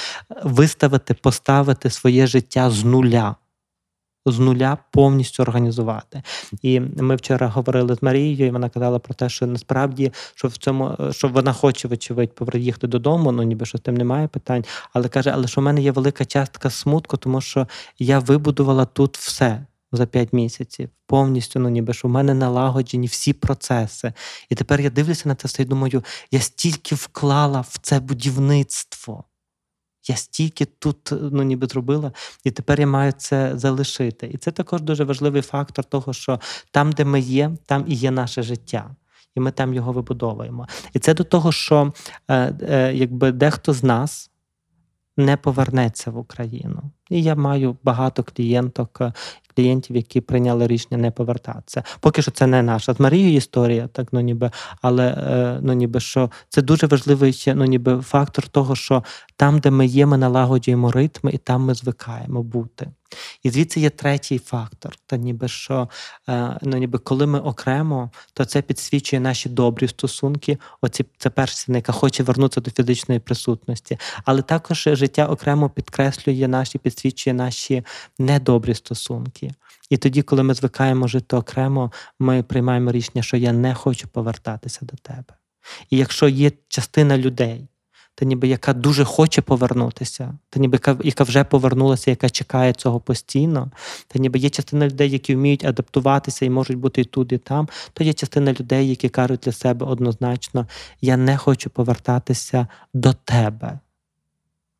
виставити, 0.43 1.13
поставити 1.13 1.89
своє 1.89 2.27
життя 2.27 2.69
з 2.69 2.83
нуля. 2.83 3.35
З 4.25 4.39
нуля 4.39 4.77
повністю 4.91 5.43
організувати. 5.43 6.23
І 6.61 6.79
ми 6.79 7.15
вчора 7.15 7.47
говорили 7.47 7.95
з 7.95 8.03
Марією, 8.03 8.47
і 8.47 8.51
вона 8.51 8.69
казала 8.69 8.99
про 8.99 9.13
те, 9.13 9.29
що 9.29 9.47
насправді 9.47 10.11
що 10.35 10.47
в 10.47 10.57
цьому, 10.57 10.95
е, 10.99 11.13
що 11.13 11.27
вона 11.27 11.53
хоче, 11.53 11.87
вочевидь, 11.87 12.35
приїхати 12.35 12.87
додому, 12.87 13.31
ну 13.31 13.43
ніби 13.43 13.65
що 13.65 13.77
з 13.77 13.81
тим 13.81 13.97
немає 13.97 14.27
питань. 14.27 14.65
Але 14.93 15.07
каже, 15.07 15.31
але 15.33 15.47
що 15.47 15.61
в 15.61 15.63
мене 15.63 15.81
є 15.81 15.91
велика 15.91 16.25
частка 16.25 16.69
смутку, 16.69 17.17
тому 17.17 17.41
що 17.41 17.67
я 17.99 18.19
вибудувала 18.19 18.85
тут 18.85 19.17
все 19.17 19.65
за 19.91 20.05
п'ять 20.05 20.33
місяців. 20.33 20.89
Повністю, 21.07 21.59
ну 21.59 21.69
ніби 21.69 21.93
що 21.93 22.07
в 22.07 22.11
мене 22.11 22.33
налагоджені 22.33 23.07
всі 23.07 23.33
процеси. 23.33 24.13
І 24.49 24.55
тепер 24.55 24.81
я 24.81 24.89
дивлюся 24.89 25.29
на 25.29 25.35
це 25.35 25.47
все 25.47 25.63
і 25.63 25.65
думаю, 25.65 26.03
я 26.31 26.39
стільки 26.39 26.95
вклала 26.95 27.61
в 27.61 27.77
це 27.81 27.99
будівництво. 27.99 29.23
Я 30.07 30.15
стільки 30.15 30.65
тут 30.65 31.13
ну, 31.31 31.43
ніби 31.43 31.67
зробила, 31.67 32.11
і 32.43 32.51
тепер 32.51 32.79
я 32.79 32.87
маю 32.87 33.11
це 33.11 33.51
залишити. 33.55 34.27
І 34.27 34.37
це 34.37 34.51
також 34.51 34.81
дуже 34.81 35.03
важливий 35.03 35.41
фактор 35.41 35.85
того, 35.85 36.13
що 36.13 36.39
там, 36.71 36.91
де 36.91 37.05
ми 37.05 37.19
є, 37.19 37.51
там 37.65 37.85
і 37.87 37.93
є 37.93 38.11
наше 38.11 38.43
життя. 38.43 38.95
І 39.35 39.39
ми 39.39 39.51
там 39.51 39.73
його 39.73 39.91
вибудовуємо. 39.91 40.67
І 40.93 40.99
це 40.99 41.13
до 41.13 41.23
того, 41.23 41.51
що 41.51 41.93
е, 42.27 42.55
е, 42.61 42.93
якби 42.93 43.31
дехто 43.31 43.73
з 43.73 43.83
нас 43.83 44.31
не 45.17 45.37
повернеться 45.37 46.11
в 46.11 46.17
Україну. 46.17 46.83
І 47.09 47.23
я 47.23 47.35
маю 47.35 47.77
багато 47.83 48.23
клієнток, 48.23 48.97
е, 49.01 49.13
клієнтів, 49.55 49.95
які 49.95 50.21
прийняли 50.21 50.67
рішення 50.67 50.97
не 50.97 51.11
повертатися. 51.11 51.83
Поки 51.99 52.21
що 52.21 52.31
це 52.31 52.47
не 52.47 52.61
наша 52.61 52.93
з 52.93 52.99
Марією 52.99 53.35
історія, 53.35 53.87
так 53.87 54.07
ну 54.11 54.19
ніби, 54.19 54.51
але 54.81 55.07
е, 55.07 55.59
ну 55.61 55.73
ніби 55.73 55.99
що 55.99 56.31
це 56.49 56.61
дуже 56.61 56.87
важливий 56.87 57.43
ну 57.47 57.65
ніби 57.65 58.01
фактор 58.01 58.47
того, 58.47 58.75
що 58.75 59.03
там, 59.37 59.59
де 59.59 59.71
ми 59.71 59.85
є, 59.85 60.05
ми 60.05 60.17
налагоджуємо 60.17 60.91
ритми, 60.91 61.31
і 61.31 61.37
там 61.37 61.61
ми 61.61 61.73
звикаємо 61.73 62.43
бути. 62.43 62.87
І 63.43 63.49
звідси 63.49 63.79
є 63.79 63.89
третій 63.89 64.37
фактор. 64.37 64.97
Та 65.05 65.17
ніби 65.17 65.47
що 65.47 65.89
е, 66.29 66.57
ну, 66.61 66.77
ніби 66.77 66.99
коли 66.99 67.27
ми 67.27 67.39
окремо, 67.39 68.11
то 68.33 68.45
це 68.45 68.61
підсвічує 68.61 69.19
наші 69.19 69.49
добрі 69.49 69.87
стосунки. 69.87 70.57
Оці 70.81 71.05
це 71.17 71.29
перша, 71.29 71.73
яка 71.73 71.91
хоче 71.91 72.23
вернутися 72.23 72.61
до 72.61 72.71
фізичної 72.71 73.19
присутності. 73.19 73.97
Але 74.25 74.41
також 74.41 74.89
життя 74.91 75.25
окремо 75.25 75.69
підкреслює 75.69 76.47
наші, 76.47 76.77
підсвічує 76.95 77.33
наші 77.33 77.83
недобрі 78.19 78.73
стосунки. 78.73 79.51
І 79.89 79.97
тоді, 79.97 80.21
коли 80.21 80.43
ми 80.43 80.53
звикаємо 80.53 81.07
жити 81.07 81.35
окремо, 81.35 81.91
ми 82.19 82.43
приймаємо 82.43 82.91
рішення, 82.91 83.23
що 83.23 83.37
я 83.37 83.53
не 83.53 83.75
хочу 83.75 84.07
повертатися 84.07 84.79
до 84.81 84.97
тебе. 84.97 85.33
І 85.89 85.97
якщо 85.97 86.27
є 86.27 86.51
частина 86.67 87.17
людей, 87.17 87.67
та 88.15 88.25
ніби 88.25 88.47
яка 88.47 88.73
дуже 88.73 89.03
хоче 89.03 89.41
повернутися, 89.41 90.37
та 90.49 90.59
ніби 90.59 90.75
яка, 90.75 90.97
яка 91.03 91.23
вже 91.23 91.43
повернулася, 91.43 92.11
яка 92.11 92.29
чекає 92.29 92.73
цього 92.73 92.99
постійно, 92.99 93.71
та 94.07 94.19
ніби 94.19 94.39
є 94.39 94.49
частина 94.49 94.87
людей, 94.87 95.09
які 95.09 95.35
вміють 95.35 95.65
адаптуватися 95.65 96.45
і 96.45 96.49
можуть 96.49 96.77
бути 96.77 97.01
і 97.01 97.05
тут, 97.05 97.31
і 97.31 97.37
там, 97.37 97.67
то 97.93 98.03
є 98.03 98.13
частина 98.13 98.53
людей, 98.53 98.89
які 98.89 99.09
кажуть 99.09 99.39
для 99.43 99.51
себе 99.51 99.85
однозначно: 99.85 100.67
я 101.01 101.17
не 101.17 101.37
хочу 101.37 101.69
повертатися 101.69 102.67
до 102.93 103.13
тебе. 103.13 103.79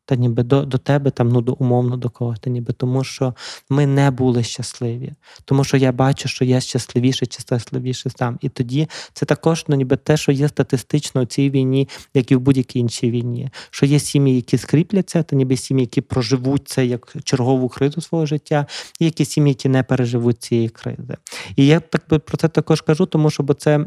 Та 0.08 0.16
ніби 0.16 0.42
до, 0.42 0.62
до 0.62 0.78
тебе, 0.78 1.10
там, 1.10 1.28
ну, 1.28 1.40
до 1.40 1.52
умовно 1.52 1.96
до 1.96 2.10
когось, 2.10 2.40
та 2.40 2.50
ніби 2.50 2.72
тому, 2.72 3.04
що 3.04 3.34
ми 3.70 3.86
не 3.86 4.10
були 4.10 4.42
щасливі. 4.42 5.12
Тому 5.44 5.64
що 5.64 5.76
я 5.76 5.92
бачу, 5.92 6.28
що 6.28 6.44
я 6.44 6.60
щасливіше 6.60 7.26
чи 7.26 7.40
щасливіше 7.40 8.10
сам. 8.10 8.38
І 8.40 8.48
тоді 8.48 8.88
це 9.12 9.26
також 9.26 9.64
ну, 9.68 9.76
ніби 9.76 9.96
те, 9.96 10.16
що 10.16 10.32
є 10.32 10.48
статистично 10.48 11.20
у 11.20 11.24
цій 11.24 11.50
війні, 11.50 11.88
як 12.14 12.30
і 12.30 12.36
в 12.36 12.40
будь-якій 12.40 12.78
іншій 12.78 13.10
війні. 13.10 13.50
Що 13.70 13.86
є 13.86 13.98
сім'ї, 13.98 14.36
які 14.36 14.58
скріпляться, 14.58 15.22
та 15.22 15.36
ніби 15.36 15.56
сім'ї, 15.56 15.82
які 15.82 16.00
проживуть 16.00 16.68
це 16.68 16.86
як 16.86 17.14
чергову 17.24 17.68
кризу 17.68 18.00
свого 18.00 18.26
життя, 18.26 18.66
і 19.00 19.04
які 19.04 19.24
сім'ї, 19.24 19.50
які 19.50 19.68
не 19.68 19.82
переживуть 19.82 20.42
цієї 20.42 20.68
кризи. 20.68 21.16
І 21.56 21.66
я 21.66 21.80
так 21.80 22.24
про 22.24 22.36
це 22.36 22.48
також 22.48 22.80
кажу, 22.80 23.06
тому 23.06 23.30
що 23.30 23.42
бо 23.42 23.54
це. 23.54 23.86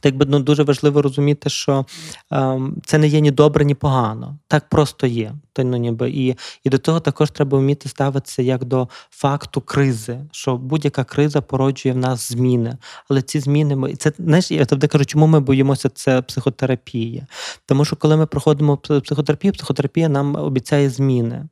Так 0.00 0.16
би 0.16 0.26
ну, 0.28 0.40
дуже 0.40 0.62
важливо 0.62 1.02
розуміти, 1.02 1.50
що 1.50 1.86
ем, 2.30 2.76
це 2.86 2.98
не 2.98 3.06
є 3.06 3.20
ні 3.20 3.30
добре, 3.30 3.64
ні 3.64 3.74
погано. 3.74 4.38
Так 4.48 4.68
просто 4.68 5.06
є. 5.06 5.34
Та, 5.52 5.64
ну, 5.64 5.76
ніби, 5.76 6.10
і, 6.10 6.36
і 6.64 6.70
до 6.70 6.78
того 6.78 7.00
також 7.00 7.30
треба 7.30 7.58
вміти 7.58 7.88
ставитися 7.88 8.42
як 8.42 8.64
до 8.64 8.88
факту 9.10 9.60
кризи, 9.60 10.20
що 10.32 10.56
будь-яка 10.56 11.04
криза 11.04 11.40
породжує 11.40 11.94
в 11.94 11.98
нас 11.98 12.32
зміни. 12.32 12.76
Але 13.08 13.22
ці 13.22 13.40
зміни 13.40 13.76
ми 13.76 13.94
це 13.94 14.12
знаєш, 14.18 14.50
я 14.50 14.64
завжди 14.64 14.86
кажу, 14.86 15.04
чому 15.04 15.26
ми 15.26 15.40
боїмося 15.40 15.88
це 15.88 16.22
психотерапії. 16.22 17.24
Тому 17.66 17.84
що 17.84 17.96
коли 17.96 18.16
ми 18.16 18.26
проходимо 18.26 18.76
психотерапію, 18.76 19.52
психотерапія 19.52 20.08
нам 20.08 20.36
обіцяє 20.36 20.90
зміни. 20.90 21.48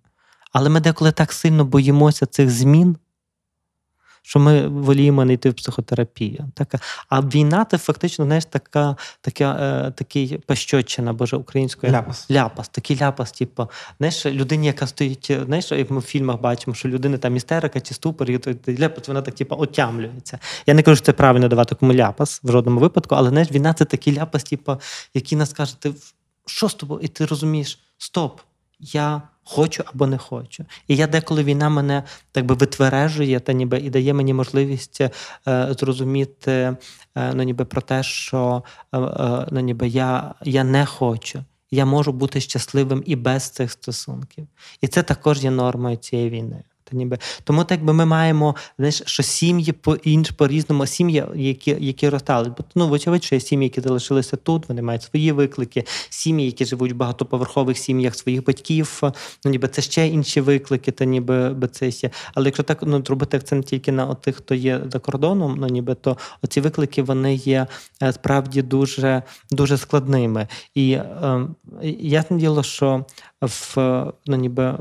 Але 0.53 0.69
ми 0.69 0.81
деколи 0.81 1.13
так 1.13 1.33
сильно 1.33 1.65
боїмося 1.65 2.27
цих 2.27 2.51
змін 2.51 2.97
що 4.23 4.39
ми 4.39 4.69
воліємо 4.69 5.25
не 5.25 5.33
йти 5.33 5.51
в 5.51 5.55
психотерапію. 5.55 6.45
Так, 6.55 6.75
а 7.09 7.21
війна 7.21 7.67
це 7.71 7.79
фактично 7.79 8.25
знаєш, 8.25 8.45
така, 8.45 8.97
така, 9.21 9.57
е, 9.61 9.91
такий 9.91 10.39
пащочина, 10.39 11.13
боже, 11.13 11.37
українською 11.37 11.93
Ляпас. 11.93 12.31
ляпас, 12.31 12.69
такий 12.69 12.99
ляпас, 13.01 13.33
типу, 13.33 13.69
знаєш, 13.99 14.27
людині, 14.27 14.67
яка 14.67 14.87
стоїть, 14.87 15.31
знаєш, 15.47 15.73
як 15.73 15.91
ми 15.91 15.99
в 15.99 16.03
фільмах 16.03 16.41
бачимо, 16.41 16.75
що 16.75 16.89
людина 16.89 17.19
там 17.19 17.37
істерика 17.37 17.81
чи 17.81 17.95
ступор, 17.95 18.31
і 18.31 18.41
ляпас, 18.79 19.09
вона 19.09 19.23
так, 19.23 19.35
типу, 19.35 19.57
отямлюється. 19.59 20.39
Я 20.67 20.75
не 20.75 20.83
кажу, 20.83 20.97
що 20.97 21.07
це 21.07 21.13
правильно 21.13 21.49
давати 21.49 21.75
кому 21.75 21.95
ляпас 21.95 22.41
в 22.45 22.53
жодному 22.53 22.81
випадку, 22.81 23.15
але 23.15 23.29
знаєш, 23.29 23.53
війна 23.53 23.75
це 23.75 23.85
такий 23.85 24.19
ляпас, 24.19 24.45
типу, 24.45 24.77
який 25.15 25.39
нас 25.39 25.53
каже, 25.53 25.81
ти 25.81 25.93
що 26.47 26.69
з 26.69 26.75
тобою? 26.75 27.01
І 27.01 27.09
ти 27.09 27.27
розумієш, 27.27 27.79
стоп, 27.99 28.41
я 28.81 29.23
хочу 29.45 29.85
або 29.87 30.07
не 30.07 30.19
хочу. 30.19 30.65
І 30.89 30.97
я 30.97 31.07
деколи 31.07 31.45
війна 31.45 31.69
мене 31.69 32.03
так 32.33 32.47
би 32.47 32.55
витвережує 32.55 33.41
та 33.41 33.53
ніби 33.53 33.79
і 33.79 33.91
дає 33.91 34.15
мені 34.15 34.35
можливість 34.35 35.01
е, 35.01 35.11
зрозуміти 35.79 36.53
е, 36.53 36.77
ну, 37.35 37.43
ніби 37.43 37.65
про 37.65 37.81
те, 37.81 38.03
що 38.03 38.65
е, 38.93 38.99
е, 38.99 39.47
ну, 39.51 39.61
ніби 39.61 39.89
я, 39.89 40.35
я 40.45 40.65
не 40.65 40.87
хочу. 40.87 41.45
Я 41.71 41.85
можу 41.85 42.13
бути 42.13 42.41
щасливим 42.41 43.03
і 43.07 43.17
без 43.17 43.51
цих 43.51 43.73
стосунків. 43.73 44.49
І 44.81 44.89
це 44.89 45.03
також 45.03 45.45
є 45.45 45.51
нормою 45.51 45.97
цієї 45.97 46.31
війни. 46.31 46.63
Та 46.93 46.99
ніби 46.99 47.19
тому, 47.45 47.65
так 47.65 47.85
би 47.85 47.93
ми 47.93 48.07
маємо 48.07 48.57
знаєш, 48.79 49.03
що 49.07 49.23
сім'ї 49.23 49.73
по 49.73 49.95
інш 49.95 50.31
по 50.31 50.49
різному 50.49 50.87
сім'ї, 50.87 51.25
які 51.35 51.77
які 51.81 52.09
ростали. 52.09 52.55
Бо 52.59 52.65
ну 52.75 52.89
вочевидь, 52.89 53.25
що 53.25 53.35
є 53.35 53.41
сім'ї, 53.41 53.67
які 53.67 53.81
залишилися 53.81 54.37
тут, 54.37 54.69
вони 54.69 54.83
мають 54.83 55.03
свої 55.03 55.33
виклики. 55.33 55.85
Сім'ї, 56.09 56.47
які 56.47 56.65
живуть 56.65 56.93
в 56.93 56.97
багатоповерхових 56.97 57.79
сім'ях 57.79 58.15
своїх 58.15 58.45
батьків. 58.45 59.01
Ну 59.45 59.51
ніби 59.51 59.69
це 59.69 59.83
ще 59.83 60.09
інші 60.09 60.41
виклики, 60.41 60.93
та 60.93 61.05
ніби 61.05 61.69
це. 61.73 61.91
Але 62.35 62.47
якщо 62.47 62.63
так 62.63 62.79
ну 62.83 63.03
зробити 63.07 63.37
акцент 63.37 63.67
тільки 63.67 63.93
на 63.93 64.15
тих, 64.15 64.37
хто 64.37 64.55
є 64.55 64.81
за 64.93 64.99
кордоном, 64.99 65.57
ну 65.59 65.67
ніби 65.67 65.95
то 65.95 66.17
оці 66.43 66.61
виклики 66.61 67.03
вони 67.03 67.35
є 67.35 67.67
е, 68.03 68.13
справді 68.13 68.63
дуже 68.63 69.23
дуже 69.51 69.79
складними. 69.79 70.49
І 70.75 70.93
е, 70.93 71.49
ясне 71.99 72.37
діло, 72.37 72.63
що 72.63 73.05
в 73.41 73.77
ну 74.27 74.37
ніби 74.37 74.79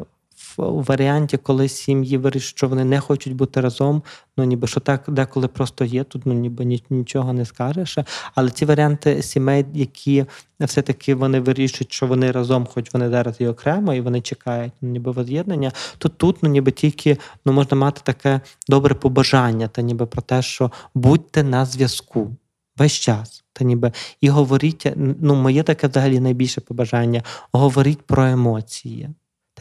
у 0.68 0.82
варіанті, 0.82 1.38
коли 1.38 1.70
сім'ї 1.70 2.18
вирішують, 2.18 2.58
що 2.58 2.68
вони 2.68 2.86
не 2.86 3.00
хочуть 3.00 3.36
бути 3.36 3.62
разом, 3.62 4.03
ну 4.38 4.44
ніби 4.44 4.68
що 4.68 4.80
так 4.80 5.03
деколи 5.08 5.48
просто 5.48 5.86
є, 5.86 6.03
тут 6.03 6.25
ну 6.25 6.34
ніби 6.34 6.65
ні- 6.65 6.84
нічого 6.89 7.34
не 7.34 7.46
скажеш. 7.46 7.98
Але 8.36 8.50
ці 8.50 8.65
варіанти 8.65 9.22
сімей, 9.22 9.65
які 9.74 10.25
все-таки 10.60 11.15
вони 11.15 11.39
вирішують, 11.39 11.94
що 11.94 12.08
вони 12.08 12.32
разом, 12.32 12.65
хоч 12.65 12.94
вони 12.94 13.10
зараз 13.10 13.36
і 13.39 13.48
окремо, 13.48 13.94
і 13.94 14.01
вони 14.01 14.22
чекають 14.22 14.74
ну, 14.82 14.89
ніби 14.89 15.12
воз'єднання, 15.12 15.72
то 15.98 16.10
тут 16.10 16.44
ну 16.44 16.50
ніби 16.50 16.72
тільки 16.72 17.18
ну 17.46 17.53
можна 17.53 17.77
мати 17.77 18.01
таке 18.03 18.41
добре 18.68 18.96
побажання, 18.96 19.68
та 19.68 19.82
ніби 19.82 20.06
про 20.06 20.22
те, 20.22 20.41
що 20.41 20.72
будьте 20.96 21.44
на 21.44 21.65
зв'язку 21.65 22.32
весь 22.77 22.94
час. 22.94 23.44
Та 23.53 23.65
ніби 23.65 23.91
і 24.22 24.30
говоріть, 24.30 24.88
ну 24.96 25.36
моє 25.36 25.63
таке 25.63 25.88
взагалі 25.88 26.20
найбільше 26.20 26.62
побажання 26.62 27.24
говоріть 27.51 28.01
про 28.01 28.25
емоції. 28.25 29.10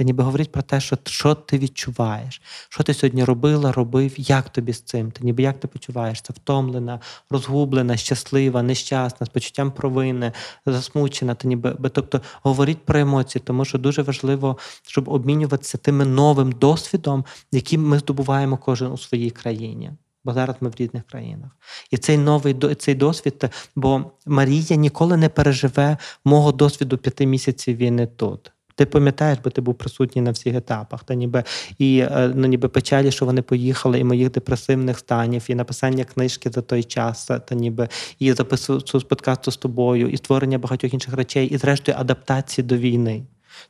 Та 0.01 0.05
ніби 0.05 0.25
говоріть 0.25 0.53
про 0.53 0.63
те, 0.63 0.81
що, 0.81 0.99
що 1.07 1.35
ти 1.35 1.59
відчуваєш, 1.59 2.43
що 2.69 2.83
ти 2.83 2.95
сьогодні 2.95 3.25
робила, 3.25 3.73
робив, 3.73 4.15
як 4.17 4.49
тобі 4.49 4.73
з 4.73 4.81
цим? 4.81 5.11
Та 5.11 5.25
ніби 5.25 5.43
як 5.43 5.61
ти 5.61 5.69
почуваєшся, 5.69 6.33
втомлена, 6.37 7.01
розгублена, 7.31 7.97
щаслива, 7.97 8.63
нещасна, 8.63 9.27
з 9.27 9.29
почуттям 9.29 9.71
провини, 9.71 10.33
засмучена. 10.67 11.35
Та 11.35 11.49
ніби, 11.49 11.77
тобто 11.93 12.21
говоріть 12.43 12.85
про 12.85 12.99
емоції, 12.99 13.43
тому 13.47 13.65
що 13.65 13.79
дуже 13.79 14.03
важливо, 14.03 14.59
щоб 14.83 15.09
обмінюватися 15.09 15.79
тими 15.79 16.05
новим 16.05 16.53
досвідом, 16.53 17.25
який 17.53 17.79
ми 17.79 17.99
здобуваємо 17.99 18.57
кожен 18.57 18.93
у 18.93 18.99
своїй 18.99 19.31
країні. 19.31 19.93
Бо 20.25 20.33
зараз 20.33 20.57
ми 20.61 20.69
в 20.69 20.75
різних 20.77 21.07
країнах. 21.07 21.51
І 21.91 21.97
цей 21.97 22.19
новий 22.19 22.57
цей 22.79 22.95
досвід, 22.95 23.45
бо 23.77 24.11
Марія 24.27 24.77
ніколи 24.77 25.17
не 25.17 25.29
переживе 25.29 25.97
мого 26.25 26.53
досвіду 26.53 26.99
п'яти 26.99 27.27
місяців 27.27 27.77
війни 27.77 28.07
тут. 28.07 28.53
Ти 28.81 28.87
пам'ятаєш, 28.87 29.39
бо 29.45 29.51
ти 29.51 29.61
був 29.61 29.75
присутній 29.75 30.23
на 30.23 30.31
всіх 30.31 30.55
етапах, 30.55 31.05
та 31.05 31.15
ніби 31.15 31.45
і 31.79 31.99
е, 31.99 32.33
ну, 32.35 32.47
ніби 32.47 32.69
печалі, 32.69 33.11
що 33.11 33.27
вони 33.27 33.43
поїхали, 33.43 33.99
і 33.99 34.05
моїх 34.05 34.31
депресивних 34.31 34.99
станів, 34.99 35.45
і 35.49 35.55
написання 35.55 36.05
книжки 36.05 36.51
за 36.51 36.63
той 36.63 36.85
час, 36.85 37.27
та 37.27 37.55
ніби 37.55 37.89
і 38.19 38.33
запису 38.33 38.81
подкасту 39.09 39.51
з 39.51 39.57
тобою, 39.57 40.09
і 40.09 40.17
створення 40.17 40.59
багатьох 40.59 40.95
інших 40.95 41.15
речей, 41.15 41.47
і 41.47 41.57
зрештою 41.57 41.99
адаптації 42.01 42.67
до 42.67 42.77
війни. 42.77 43.23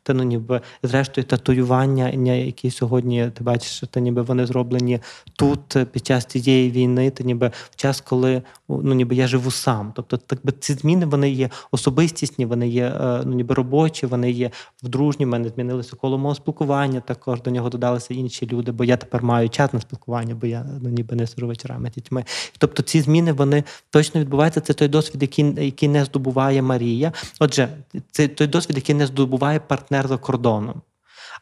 Та 0.03 0.15
ну 0.15 0.23
ніби 0.23 0.61
зрештою 0.83 1.25
татуювання, 1.25 2.33
які 2.33 2.71
сьогодні 2.71 3.31
ти 3.35 3.45
бачиш, 3.45 3.83
та 3.91 4.01
ніби 4.01 4.23
вони 4.23 4.47
зроблені 4.47 5.01
тут 5.37 5.77
е, 5.77 5.85
під 5.85 6.07
час 6.07 6.25
цієї 6.25 6.71
війни, 6.71 7.11
та 7.11 7.25
ніби 7.25 7.51
в 7.71 7.77
час, 7.77 8.01
коли 8.01 8.43
ну 8.69 8.95
ніби 8.95 9.15
я 9.15 9.27
живу 9.27 9.51
сам. 9.51 9.93
Тобто, 9.97 10.17
так 10.17 10.39
би 10.45 10.53
ці 10.53 10.75
зміни 10.75 11.07
вони 11.07 11.31
є 11.31 11.51
особистісні, 11.71 12.47
вони 12.47 12.69
є 12.69 12.85
е, 12.85 13.23
ну 13.25 13.35
ніби 13.35 13.55
робочі, 13.55 14.07
вони 14.07 14.31
є 14.31 14.51
в 14.83 14.89
дружні. 14.89 15.25
В 15.25 15.29
мене 15.29 15.49
змінилося 15.49 15.97
коло 15.97 16.19
мого 16.19 16.35
спілкування. 16.35 17.01
Також 17.01 17.43
до 17.43 17.51
нього 17.51 17.69
додалися 17.69 18.15
інші 18.15 18.47
люди, 18.47 18.73
бо 18.73 18.85
я 18.85 18.97
тепер 18.97 19.23
маю 19.23 19.49
час 19.49 19.73
на 19.73 19.81
спілкування, 19.81 20.35
бо 20.35 20.47
я 20.47 20.67
ну 20.83 20.89
ніби 20.89 21.17
не 21.17 21.27
сижу 21.27 21.47
вечорами 21.47 21.91
дітьми. 21.91 22.25
Тобто 22.59 22.83
ці 22.83 23.01
зміни 23.01 23.33
вони 23.33 23.65
точно 23.91 24.21
відбуваються. 24.21 24.61
Це 24.61 24.75
той 24.75 24.89
досвід, 24.89 25.23
який, 25.23 25.65
який 25.65 25.89
не 25.89 26.05
здобуває 26.05 26.63
Марія. 26.63 27.13
Отже, 27.41 27.69
це 28.11 28.29
той 28.29 28.47
досвід, 28.47 28.77
який 28.77 28.95
не 28.95 29.07
здобуває 29.07 29.61
партнер 29.81 30.09
за 30.09 30.19
кордоном. 30.19 30.83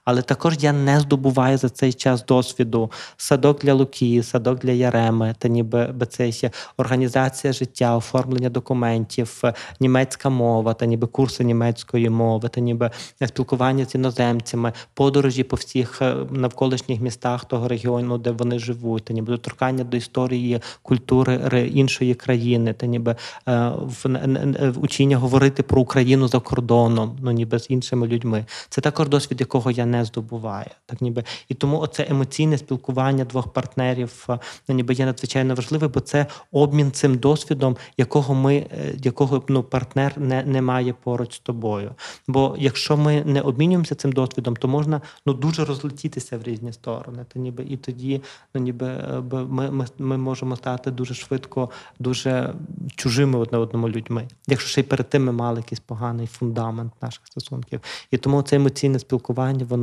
Але 0.05 0.23
також 0.23 0.57
я 0.61 0.73
не 0.73 1.01
здобуваю 1.01 1.59
за 1.59 1.69
цей 1.69 1.93
час 1.93 2.25
досвіду 2.25 2.91
садок 3.17 3.61
для 3.61 3.75
Луки, 3.75 4.23
садок 4.23 4.59
для 4.59 4.73
Яреми, 4.73 5.35
та 5.39 5.49
ніби 5.49 5.87
би 5.87 6.07
це 6.07 6.29
є 6.29 6.51
організація 6.77 7.53
життя, 7.53 7.97
оформлення 7.97 8.51
документів, 8.51 9.41
е, 9.45 9.55
німецька 9.81 10.31
мова, 10.31 10.75
та 10.75 10.87
ніби 10.87 11.07
курси 11.07 11.45
німецької 11.45 12.11
мови, 12.11 12.49
та 12.49 12.61
ніби 12.61 12.91
спілкування 13.27 13.85
з 13.85 13.95
іноземцями, 13.95 14.73
подорожі 14.95 15.43
по 15.43 15.57
всіх 15.57 16.03
е, 16.03 16.17
навколишніх 16.31 17.01
містах 17.01 17.45
того 17.45 17.69
регіону, 17.69 18.19
де 18.19 18.31
вони 18.31 18.59
живуть, 18.59 19.05
та 19.05 19.15
ніби 19.15 19.33
доторкання 19.33 19.85
до 19.85 19.97
історії, 19.97 20.61
культури 20.83 21.71
іншої 21.75 22.15
країни, 22.15 22.73
та 22.73 22.87
ніби 22.87 23.17
е, 23.49 23.73
в 24.05 24.75
учіння 24.81 25.17
говорити 25.17 25.63
про 25.63 25.81
Україну 25.81 26.29
за 26.29 26.41
кордоном, 26.41 27.19
ну 27.23 27.31
ніби 27.31 27.59
з 27.59 27.71
іншими 27.71 28.07
людьми. 28.07 28.45
Це 28.69 28.81
також 28.81 29.09
досвід, 29.09 29.41
якого 29.41 29.71
я 29.71 29.87
не 29.91 30.05
здобуваю. 30.05 30.71
Так 30.87 31.01
ніби 31.01 31.25
і 31.49 31.55
тому 31.55 31.81
оце 31.81 32.07
емоційне 32.09 32.59
спілкування 32.59 33.25
двох 33.25 33.53
партнерів 33.53 34.27
е, 34.29 34.39
ну, 34.69 34.75
ніби 34.75 34.95
є 34.95 35.07
надзвичайно 35.07 35.55
важливе, 35.55 35.89
бо 35.89 36.01
це 36.01 36.27
обмін 36.53 36.93
цим 36.93 37.19
досвідом, 37.19 37.77
якого 37.97 38.35
ми, 38.35 38.57
е, 38.57 38.95
якого 39.05 39.43
ну 39.49 39.63
партнер 39.63 40.21
не, 40.21 40.43
не 40.43 40.63
має 40.63 40.93
поруч 40.93 41.35
з 41.35 41.39
тобою. 41.39 41.95
Бо 42.29 42.57
якщо 42.59 42.97
ми 42.97 43.25
не 43.25 43.41
обмінюємося 43.41 43.95
цим 43.95 44.13
досвідом, 44.13 44.57
то 44.57 44.69
можна 44.69 45.01
ну 45.27 45.33
дуже 45.33 45.65
розлетітися 45.65 46.39
в 46.39 46.43
різні 46.43 46.73
сторони. 46.73 47.25
Та 47.33 47.41
ніби 47.41 47.65
і 47.65 47.77
тоді, 47.77 48.23
ну 48.55 48.61
ніби 48.61 48.87
е, 48.87 49.23
ми, 49.31 49.71
ми, 49.71 49.87
ми 49.99 50.19
можемо 50.19 50.57
стати 50.57 50.91
дуже 50.91 51.15
швидко, 51.15 51.71
дуже 51.99 52.55
чужими 52.97 53.39
одне 53.39 53.59
одному 53.59 53.89
людьми. 53.89 54.29
Якщо 54.47 54.69
ще 54.69 54.81
й 54.81 54.85
перед 54.85 55.11
тим 55.11 55.25
ми 55.25 55.33
мали 55.33 55.59
якийсь 55.59 55.81
поганий 55.81 56.27
фундамент 56.27 56.93
наших 57.03 57.27
стосунків. 57.27 57.81
І 58.11 58.17
тому 58.17 58.43
це 58.43 58.57
емоційне 58.57 58.99
спілкування, 58.99 59.67
воно, 59.69 59.78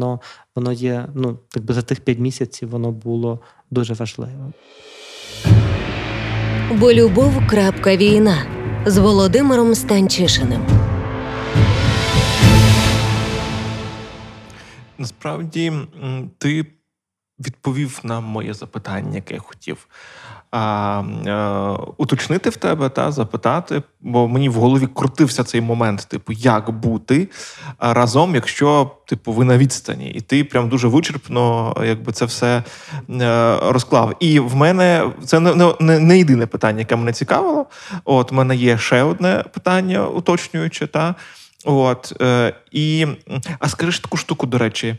воно 0.55 0.71
є, 0.71 1.07
ну, 1.13 1.39
якби 1.55 1.73
за 1.73 1.81
тих 1.81 1.99
п'ять 1.99 2.19
місяців 2.19 2.69
воно 2.69 2.91
було 2.91 3.39
дуже 3.71 3.93
важливим. 3.93 4.53
Бо 6.79 6.93
любов. 6.93 7.47
крапка 7.47 7.95
Війна 7.95 8.37
з 8.85 8.97
Володимиром 8.97 9.75
Станчишиним. 9.75 10.61
Насправді 14.97 15.73
ти 16.37 16.65
відповів 17.39 17.99
на 18.03 18.19
моє 18.19 18.53
запитання, 18.53 19.15
яке 19.15 19.33
я 19.33 19.39
хотів 19.39 19.87
а, 20.51 21.03
е, 21.25 21.93
уточнити 21.97 22.49
в 22.49 22.55
тебе 22.55 22.89
та 22.89 23.11
запитати, 23.11 23.83
бо 24.01 24.27
мені 24.27 24.49
в 24.49 24.53
голові 24.53 24.87
крутився 24.87 25.43
цей 25.43 25.61
момент, 25.61 26.07
типу, 26.09 26.33
як 26.33 26.69
бути 26.69 27.27
разом, 27.79 28.35
якщо 28.35 28.91
типу 29.05 29.31
ви 29.31 29.45
на 29.45 29.57
відстані, 29.57 30.09
і 30.09 30.21
ти 30.21 30.43
прям 30.43 30.69
дуже 30.69 30.87
вичерпно, 30.87 31.75
якби 31.85 32.11
це 32.11 32.25
все 32.25 32.63
е, 33.09 33.57
розклав. 33.61 34.15
І 34.19 34.39
в 34.39 34.55
мене 34.55 35.11
це 35.25 35.39
не, 35.39 35.73
не, 35.79 35.99
не 35.99 36.17
єдине 36.17 36.45
питання, 36.45 36.79
яке 36.79 36.95
мене 36.95 37.13
цікавило. 37.13 37.65
От 38.05 38.31
в 38.31 38.35
мене 38.35 38.55
є 38.55 38.77
ще 38.77 39.03
одне 39.03 39.43
питання, 39.53 40.07
уточнююче, 40.07 40.87
та. 40.87 41.15
От, 41.65 42.13
е, 42.21 42.53
і, 42.71 43.07
а 43.59 43.69
скажи 43.69 44.01
таку 44.01 44.17
штуку, 44.17 44.47
до 44.47 44.57
речі, 44.57 44.87
е, 44.87 44.97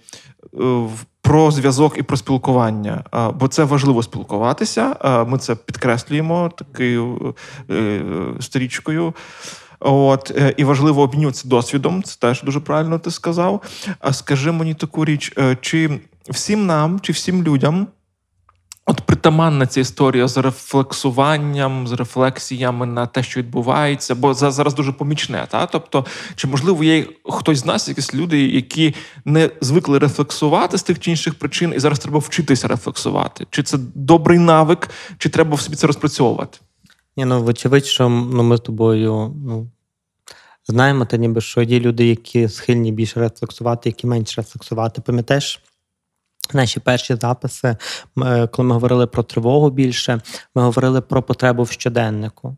про 1.22 1.50
зв'язок 1.50 1.98
і 1.98 2.02
про 2.02 2.16
спілкування. 2.16 3.04
Бо 3.34 3.48
це 3.48 3.64
важливо 3.64 4.02
спілкуватися. 4.02 4.96
Ми 5.28 5.38
це 5.38 5.54
підкреслюємо 5.54 6.50
такою 6.56 7.34
е, 7.70 8.02
стрічкою. 8.40 9.14
От, 9.80 10.32
е, 10.36 10.54
і 10.56 10.64
важливо 10.64 11.02
обмінюватися 11.02 11.48
досвідом, 11.48 12.02
це 12.02 12.16
теж 12.20 12.42
дуже 12.42 12.60
правильно 12.60 12.98
ти 12.98 13.10
сказав. 13.10 13.62
А 14.00 14.12
скажи 14.12 14.52
мені 14.52 14.74
таку 14.74 15.04
річ: 15.04 15.32
е, 15.38 15.56
чи 15.60 16.00
всім 16.30 16.66
нам, 16.66 17.00
чи 17.00 17.12
всім 17.12 17.42
людям 17.42 17.86
От 18.88 19.00
притаманна 19.00 19.66
ця 19.66 19.80
історія 19.80 20.28
з 20.28 20.36
рефлексуванням, 20.36 21.88
з 21.88 21.92
рефлексіями 21.92 22.86
на 22.86 23.06
те, 23.06 23.22
що 23.22 23.40
відбувається, 23.40 24.14
бо 24.14 24.34
за- 24.34 24.50
зараз 24.50 24.74
дуже 24.74 24.92
помічне. 24.92 25.46
Та? 25.50 25.66
Тобто, 25.66 26.06
чи 26.34 26.46
можливо 26.46 26.84
є 26.84 27.06
хтось 27.24 27.58
з 27.58 27.64
нас, 27.64 27.88
якісь 27.88 28.14
люди, 28.14 28.48
які 28.48 28.94
не 29.24 29.50
звикли 29.60 29.98
рефлексувати 29.98 30.78
з 30.78 30.82
тих 30.82 31.00
чи 31.00 31.10
інших 31.10 31.34
причин, 31.34 31.72
і 31.76 31.78
зараз 31.78 31.98
треба 31.98 32.18
вчитися 32.18 32.68
рефлексувати? 32.68 33.46
Чи 33.50 33.62
це 33.62 33.78
добрий 33.94 34.38
навик, 34.38 34.90
чи 35.18 35.28
треба 35.28 35.56
в 35.56 35.60
собі 35.60 35.76
це 35.76 35.86
розпрацьовувати? 35.86 36.58
Ні, 37.16 37.24
ну 37.24 37.42
вочевидь, 37.42 37.86
що 37.86 38.08
ну, 38.08 38.42
ми 38.42 38.56
з 38.56 38.60
тобою 38.60 39.34
ну, 39.46 39.70
знаємо, 40.66 41.04
та 41.04 41.16
ніби 41.16 41.40
що 41.40 41.62
є 41.62 41.80
люди, 41.80 42.06
які 42.06 42.48
схильні 42.48 42.92
більше 42.92 43.20
рефлексувати, 43.20 43.88
які 43.88 44.06
менше 44.06 44.40
рефлексувати. 44.40 45.00
Пам'ятаєш? 45.00 45.60
Наші 46.54 46.80
перші 46.80 47.16
записи, 47.16 47.76
ми- 48.16 48.46
коли 48.52 48.68
ми 48.68 48.74
говорили 48.74 49.06
про 49.06 49.22
тривогу 49.22 49.70
більше, 49.70 50.20
ми 50.54 50.62
говорили 50.62 51.00
про 51.00 51.22
потребу 51.22 51.62
в 51.62 51.70
щоденнику. 51.70 52.56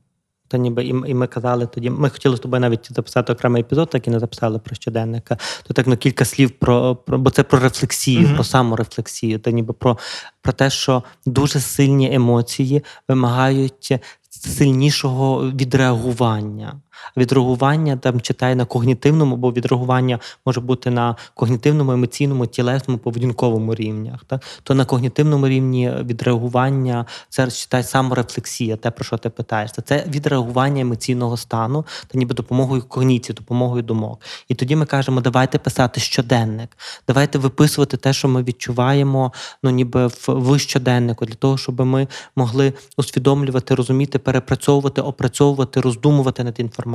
Та 0.51 0.59
ніби 0.59 0.85
і, 0.85 0.89
і 0.89 1.15
ми 1.15 1.27
казали 1.27 1.67
тоді, 1.67 1.91
ми 1.91 2.09
хотіли 2.11 2.37
з 2.37 2.41
тобою 2.41 2.61
навіть 2.61 2.89
записати 2.95 3.33
окремий 3.33 3.63
епізод, 3.63 3.91
так 3.91 4.07
і 4.07 4.11
не 4.11 4.19
записали 4.21 4.59
про 4.59 4.75
щоденника. 4.77 5.37
То 5.67 5.75
так 5.75 5.87
ну 5.87 5.97
кілька 5.97 6.25
слів 6.25 6.51
про, 6.51 6.97
про 6.97 7.19
бо 7.19 7.31
це 7.31 7.43
про 7.43 7.59
рефлексію, 7.59 8.21
Мгм. 8.27 8.35
про 8.35 8.45
саморефлексію, 8.45 9.39
та 9.39 9.51
ніби 9.51 9.73
про, 9.75 9.99
про 10.43 10.53
те, 10.53 10.71
що 10.71 11.03
дуже 11.27 11.61
сильні 11.61 12.15
емоції 12.15 12.85
вимагають 13.09 13.93
сильнішого 14.31 15.51
відреагування. 15.51 16.81
Відреагування 17.17 17.97
там 17.97 18.21
читає 18.21 18.57
на 18.57 18.65
когнітивному, 18.65 19.37
бо 19.37 19.53
відреагування 19.53 20.19
може 20.47 20.61
бути 20.61 20.91
на 20.91 21.17
когнітивному, 21.35 21.93
емоційному, 21.93 22.47
тілесному, 22.47 22.99
поведінковому 22.99 23.75
рівнях. 23.75 24.25
Так? 24.27 24.43
То 24.63 24.75
на 24.75 24.85
когнітивному 24.85 25.49
рівні 25.49 25.93
відреагування 26.05 27.07
це 27.29 27.51
читає 27.51 27.83
саморефлексія, 27.83 28.77
те, 28.77 28.91
про 28.91 29.05
що 29.05 29.17
ти 29.17 29.31
питаєшся. 29.31 29.83
Це 29.83 30.05
відреагування 30.09 30.81
емоційного 30.81 31.37
стану 31.37 31.87
та 32.07 32.19
ніби 32.19 32.35
допомогою 32.35 32.83
когніції, 32.83 33.35
допомогою 33.35 33.83
думок. 33.83 34.21
І 34.49 34.55
тоді 34.55 34.77
ми 34.77 34.87
кажемо, 34.87 35.21
давайте 35.21 35.59
писати 35.59 36.01
щоденник, 36.01 36.77
давайте 37.09 37.39
виписувати 37.39 37.97
те, 37.97 38.13
що 38.13 38.29
ми 38.29 38.43
відчуваємо, 38.43 39.33
ну 39.63 39.71
ніби 39.71 40.07
в, 40.07 40.25
в 40.29 40.59
щоденнику, 40.59 41.27
для 41.27 41.35
того, 41.35 41.59
щоб 41.59 41.81
ми 41.81 42.09
могли 42.37 42.73
усвідомлювати, 42.97 43.75
розуміти, 43.75 44.19
перепрацьовувати, 44.19 45.01
опрацьовувати, 45.01 45.81
роздумувати 45.81 46.45
над 46.45 46.61
інформацією. 46.61 46.88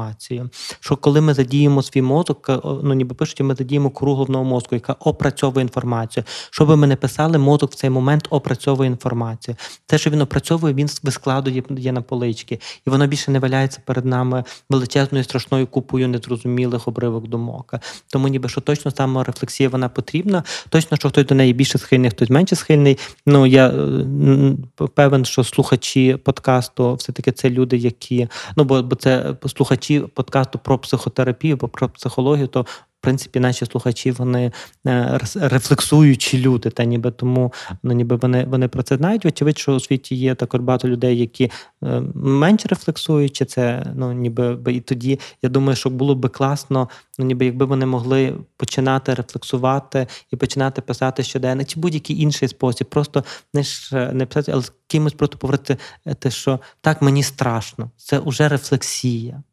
Що 0.79 0.95
коли 0.95 1.21
ми 1.21 1.33
задіємо 1.33 1.83
свій 1.83 2.01
мозок, 2.01 2.49
е, 2.49 2.59
ну 2.83 2.93
ніби 2.93 3.15
пишуть, 3.15 3.41
ми 3.41 3.55
задіємо 3.55 3.89
кору 3.89 4.15
головного 4.15 4.45
мозку, 4.45 4.75
яка 4.75 4.95
опрацьовує 4.99 5.61
інформацію. 5.61 6.23
Що 6.51 6.65
би 6.65 6.75
ми 6.75 6.87
не 6.87 6.95
писали, 6.95 7.37
мозок 7.37 7.71
в 7.71 7.75
цей 7.75 7.89
момент 7.89 8.27
опрацьовує 8.29 8.89
інформацію. 8.89 9.55
Те, 9.85 9.97
що 9.97 10.09
він 10.09 10.21
опрацьовує, 10.21 10.73
він 10.73 10.89
вискладує 11.03 11.63
є 11.77 11.91
на 11.91 12.01
полички, 12.01 12.59
і 12.87 12.89
воно 12.89 13.07
більше 13.07 13.31
не 13.31 13.39
валяється 13.39 13.81
перед 13.85 14.05
нами 14.05 14.43
величезною 14.69 15.23
страшною 15.23 15.67
купою 15.67 16.07
незрозумілих 16.07 16.87
обривок 16.87 17.27
думок. 17.27 17.73
Тому 18.07 18.27
ніби 18.27 18.49
що 18.49 18.61
точно 18.61 18.91
саморефлексія 18.91 19.69
вона 19.69 19.89
потрібна. 19.89 20.43
Точно, 20.69 20.97
що 20.97 21.09
хтось 21.09 21.25
до 21.25 21.35
неї 21.35 21.53
більше 21.53 21.77
схильний, 21.77 22.09
хтось 22.09 22.29
менше 22.29 22.55
схильний. 22.55 22.97
Ну 23.25 23.45
я 23.45 23.67
е, 23.67 24.87
певен, 24.93 25.25
що 25.25 25.43
слухачі 25.43 26.15
подкасту 26.15 26.95
все-таки 26.95 27.31
це 27.31 27.49
люди, 27.49 27.77
які 27.77 28.27
ну 28.55 28.63
бо, 28.63 28.83
бо 28.83 28.95
це 28.95 29.35
слухачі 29.47 29.82
подкасту 30.13 30.59
про 30.59 30.77
психотерапію, 30.77 31.57
про 31.57 31.89
психологію, 31.89 32.47
то. 32.47 32.65
В 33.03 33.05
принципі, 33.05 33.39
наші 33.39 33.65
слухачі 33.65 34.11
вони 34.11 34.51
е, 34.87 35.19
рефлексуючі 35.35 36.41
люди, 36.41 36.69
та 36.69 36.83
ніби 36.83 37.11
тому 37.11 37.53
ну, 37.83 37.93
ніби 37.93 38.15
вони, 38.15 38.45
вони 38.45 38.67
про 38.67 38.83
це 38.83 38.97
знають. 38.97 39.25
Очевидь, 39.25 39.57
що 39.57 39.75
у 39.75 39.79
світі 39.79 40.15
є 40.15 40.35
також 40.35 40.61
багато 40.61 40.87
людей, 40.87 41.17
які 41.19 41.51
е, 41.83 42.01
менш 42.15 42.65
рефлексуючі. 42.65 43.45
Це 43.45 43.85
ну 43.95 44.13
ніби 44.13 44.55
би- 44.55 44.73
і 44.73 44.81
тоді 44.81 45.19
я 45.41 45.49
думаю, 45.49 45.75
що 45.75 45.89
було 45.89 46.15
би 46.15 46.29
класно, 46.29 46.89
ну 47.19 47.25
ніби 47.25 47.45
якби 47.45 47.65
вони 47.65 47.85
могли 47.85 48.33
починати 48.57 49.13
рефлексувати 49.13 50.07
і 50.31 50.35
починати 50.35 50.81
писати 50.81 51.23
щоденник, 51.23 51.67
чи 51.67 51.79
будь-який 51.79 52.21
інший 52.21 52.47
спосіб, 52.47 52.89
просто 52.89 53.23
не 53.53 53.63
ж 53.63 54.11
не 54.13 54.25
писати, 54.25 54.51
але 54.51 54.61
з 54.61 54.71
кимось 54.87 55.13
просто 55.13 55.37
поговорити, 55.37 55.77
е, 56.05 56.13
те, 56.13 56.31
що 56.31 56.59
так 56.81 57.01
мені 57.01 57.23
страшно, 57.23 57.91
це 57.97 58.19
вже 58.19 58.49
рефлексія. 58.49 59.43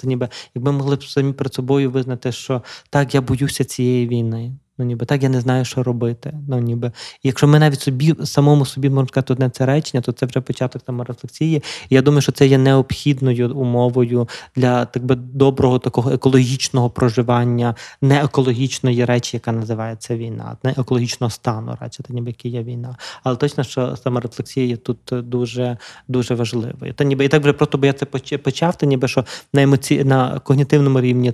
То 0.00 0.06
ніби 0.06 0.28
якби 0.54 0.72
могли 0.72 0.96
б 0.96 1.04
самі 1.04 1.32
перед 1.32 1.54
собою 1.54 1.90
визнати, 1.90 2.32
що 2.32 2.62
так, 2.90 3.14
я 3.14 3.20
боюся 3.20 3.64
цієї 3.64 4.08
війни. 4.08 4.52
Ну, 4.80 4.86
ніби 4.86 5.06
так 5.06 5.22
я 5.22 5.28
не 5.28 5.40
знаю, 5.40 5.64
що 5.64 5.82
робити. 5.82 6.32
Ну, 6.48 6.58
ніби. 6.58 6.92
Якщо 7.22 7.48
ми 7.48 7.58
навіть 7.58 7.80
собі 7.80 8.14
самому 8.24 8.66
собі 8.66 8.90
можемо 8.90 9.08
сказати 9.08 9.32
одне 9.32 9.50
це 9.50 9.66
речення, 9.66 10.00
то 10.00 10.12
це 10.12 10.26
вже 10.26 10.40
початок 10.40 10.82
саморефлексії. 10.86 11.62
І 11.88 11.94
я 11.94 12.02
думаю, 12.02 12.22
що 12.22 12.32
це 12.32 12.46
є 12.46 12.58
необхідною 12.58 13.56
умовою 13.56 14.28
для 14.56 14.84
так 14.84 15.04
би 15.04 15.14
доброго 15.14 15.78
такого 15.78 16.10
екологічного 16.10 16.90
проживання, 16.90 17.74
не 18.02 18.24
екологічної 18.24 19.04
речі, 19.04 19.36
яка 19.36 19.52
називається 19.52 20.16
війна, 20.16 20.56
не 20.62 20.70
екологічного 20.70 21.30
стану, 21.30 21.76
радше, 21.80 22.02
та 22.02 22.14
ніби 22.14 22.28
який 22.28 22.50
є 22.50 22.62
війна. 22.62 22.96
Але 23.22 23.36
точно, 23.36 23.64
що 23.64 23.96
саморефлексія 23.96 24.66
є 24.66 24.76
тут 24.76 24.98
дуже 25.12 25.76
дуже 26.08 26.34
важливою. 26.34 26.92
Та 26.92 27.04
ніби 27.04 27.24
і 27.24 27.28
так 27.28 27.42
вже 27.42 27.52
просто 27.52 27.78
бо 27.78 27.86
я 27.86 27.92
це 27.92 28.06
почав, 28.38 28.76
та 28.76 28.86
ніби 28.86 29.08
що 29.08 29.24
на 29.52 29.62
емоці... 29.62 30.04
на 30.04 30.38
когнітивному 30.38 31.00
рівні 31.00 31.32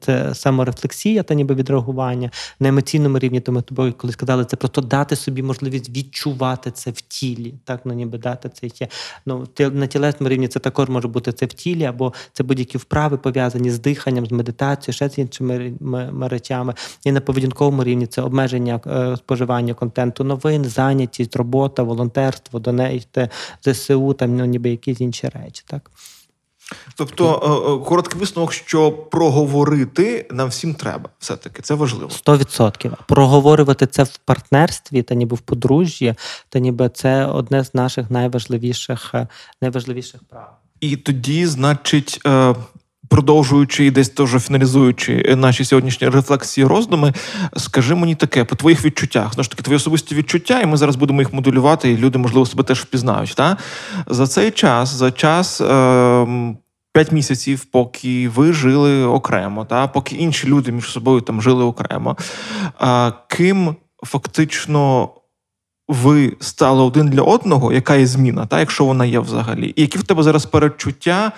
це 0.00 0.34
саморефлексія, 0.34 1.22
та 1.22 1.34
ніби 1.34 1.54
відреагування, 1.54 2.30
на 2.60 2.68
емоційному 2.88 3.18
рівні, 3.18 3.40
то 3.40 3.52
ми 3.52 3.62
тобою 3.62 3.92
коли 3.92 4.12
сказали, 4.12 4.44
це 4.44 4.56
просто 4.56 4.80
дати 4.80 5.16
собі 5.16 5.42
можливість 5.42 5.90
відчувати 5.90 6.70
це 6.70 6.90
в 6.90 7.00
тілі. 7.00 7.54
Так, 7.64 7.80
ну 7.84 7.94
ніби 7.94 8.18
дати 8.18 8.48
це 8.48 8.66
є. 8.80 8.88
Ну, 9.26 9.46
на 9.58 9.86
тілесному 9.86 10.28
рівні 10.28 10.48
це 10.48 10.60
також 10.60 10.88
може 10.88 11.08
бути 11.08 11.32
це 11.32 11.46
в 11.46 11.52
тілі, 11.52 11.84
або 11.84 12.12
це 12.32 12.42
будь-які 12.42 12.78
вправи 12.78 13.16
пов'язані 13.16 13.70
з 13.70 13.78
диханням, 13.78 14.26
з 14.26 14.30
медитацією, 14.30 14.94
ще 14.94 15.08
з 15.08 15.18
іншими 15.18 15.72
речами. 16.20 16.74
І 17.04 17.12
на 17.12 17.20
поведінковому 17.20 17.84
рівні 17.84 18.06
це 18.06 18.22
обмеження 18.22 18.80
е, 18.86 19.16
споживання 19.16 19.74
контенту 19.74 20.24
новин, 20.24 20.64
зайнятість, 20.64 21.36
робота, 21.36 21.82
волонтерство, 21.82 22.58
донейте, 22.58 23.28
ЗСУ, 23.64 24.12
там 24.12 24.36
ну, 24.36 24.44
ніби 24.44 24.70
якісь 24.70 25.00
інші 25.00 25.28
речі. 25.28 25.64
Так. 25.66 25.90
Тобто, 26.94 27.24
е, 27.26 27.82
е, 27.82 27.88
короткий 27.88 28.20
висновок, 28.20 28.52
що 28.52 28.92
проговорити 28.92 30.26
нам 30.30 30.48
всім 30.48 30.74
треба. 30.74 31.10
Все-таки 31.18 31.62
це 31.62 31.74
важливо. 31.74 32.10
100%. 32.10 32.96
Проговорювати 33.06 33.86
це 33.86 34.02
в 34.02 34.16
партнерстві 34.16 35.02
та 35.02 35.14
ніби 35.14 35.36
в 35.36 35.40
подружжі, 35.40 36.14
та 36.48 36.58
ніби 36.58 36.88
це 36.88 37.26
одне 37.26 37.64
з 37.64 37.74
наших 37.74 38.10
найважливіших, 38.10 39.10
е, 39.14 39.28
найважливіших 39.62 40.20
прав. 40.30 40.56
І 40.80 40.96
тоді, 40.96 41.46
значить, 41.46 42.20
продовжуючи 43.08 43.84
і 43.84 43.90
десь 43.90 44.08
теж 44.08 44.30
фіналізуючи 44.30 45.34
наші 45.36 45.64
сьогоднішні 45.64 46.08
рефлексії, 46.08 46.66
роздуми, 46.66 47.12
скажи 47.56 47.94
мені 47.94 48.14
таке 48.14 48.44
по 48.44 48.56
твоїх 48.56 48.84
відчуттях. 48.84 49.32
Знову 49.34 49.44
ж 49.44 49.50
таки, 49.50 49.62
твої 49.62 49.76
особисті 49.76 50.14
відчуття, 50.14 50.60
і 50.60 50.66
ми 50.66 50.76
зараз 50.76 50.96
будемо 50.96 51.20
їх 51.20 51.32
модулювати, 51.32 51.90
і 51.90 51.96
люди, 51.96 52.18
можливо, 52.18 52.46
себе 52.46 52.62
теж 52.62 52.80
впізнають. 52.80 53.34
Та? 53.34 53.56
За 54.06 54.26
цей 54.26 54.50
час, 54.50 54.88
за 54.88 55.10
час. 55.10 55.60
Е, 55.60 56.54
П'ять 56.92 57.12
місяців, 57.12 57.64
поки 57.64 58.28
ви 58.28 58.52
жили 58.52 59.04
окремо, 59.04 59.64
та 59.64 59.88
поки 59.88 60.16
інші 60.16 60.46
люди 60.46 60.72
між 60.72 60.90
собою 60.90 61.20
там 61.20 61.42
жили 61.42 61.64
окремо. 61.64 62.16
А, 62.78 63.12
ким 63.28 63.76
фактично 64.02 65.08
ви 65.88 66.36
стали 66.40 66.82
один 66.82 67.08
для 67.08 67.22
одного, 67.22 67.72
яка 67.72 67.96
є 67.96 68.06
зміна, 68.06 68.46
та, 68.46 68.60
якщо 68.60 68.84
вона 68.84 69.04
є 69.04 69.20
взагалі, 69.20 69.72
і 69.76 69.80
які 69.80 69.98
в 69.98 70.02
тебе 70.02 70.22
зараз 70.22 70.46
передчуття 70.46 71.32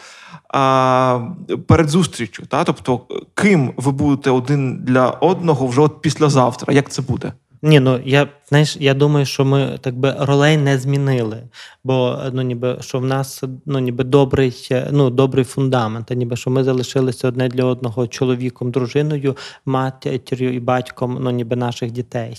а, 0.49 1.21
перед 1.66 1.88
зустрічю? 1.88 2.47
Та? 2.47 2.64
Тобто, 2.64 3.01
ким 3.35 3.73
ви 3.77 3.93
будете 3.93 4.31
один 4.31 4.79
для 4.85 5.11
одного 5.11 5.66
вже 5.66 5.81
от 5.81 6.03
післязавтра? 6.03 6.75
Як 6.75 6.90
це 6.90 7.03
буде? 7.03 7.33
Ні, 7.62 7.81
ну 7.81 8.01
я 8.05 8.29
знаєш, 8.49 8.77
я 8.81 8.95
думаю, 8.95 9.27
що 9.27 9.45
ми 9.45 9.79
так 9.81 9.99
би 9.99 10.16
ролей 10.19 10.57
не 10.57 10.79
змінили. 10.79 11.43
Бо 11.85 12.19
ну 12.33 12.43
ніби 12.43 12.77
що 12.81 12.99
в 12.99 13.05
нас 13.05 13.45
ну 13.66 13.79
ніби 13.79 14.05
добрий, 14.05 14.69
е, 14.71 14.88
ну 14.93 15.11
добрий 15.11 15.45
фундамент, 15.45 16.11
а 16.11 16.14
ніби 16.14 16.37
що 16.37 16.51
ми 16.51 16.64
залишилися 16.64 17.29
одне 17.29 17.49
для 17.49 17.64
одного 17.64 18.07
чоловіком, 18.07 18.71
дружиною, 18.71 19.37
матір'ю 19.66 20.55
і 20.55 20.61
батьком, 20.61 21.19
ну 21.21 21.31
ніби 21.31 21.57
наших 21.57 21.90
дітей. 21.90 22.37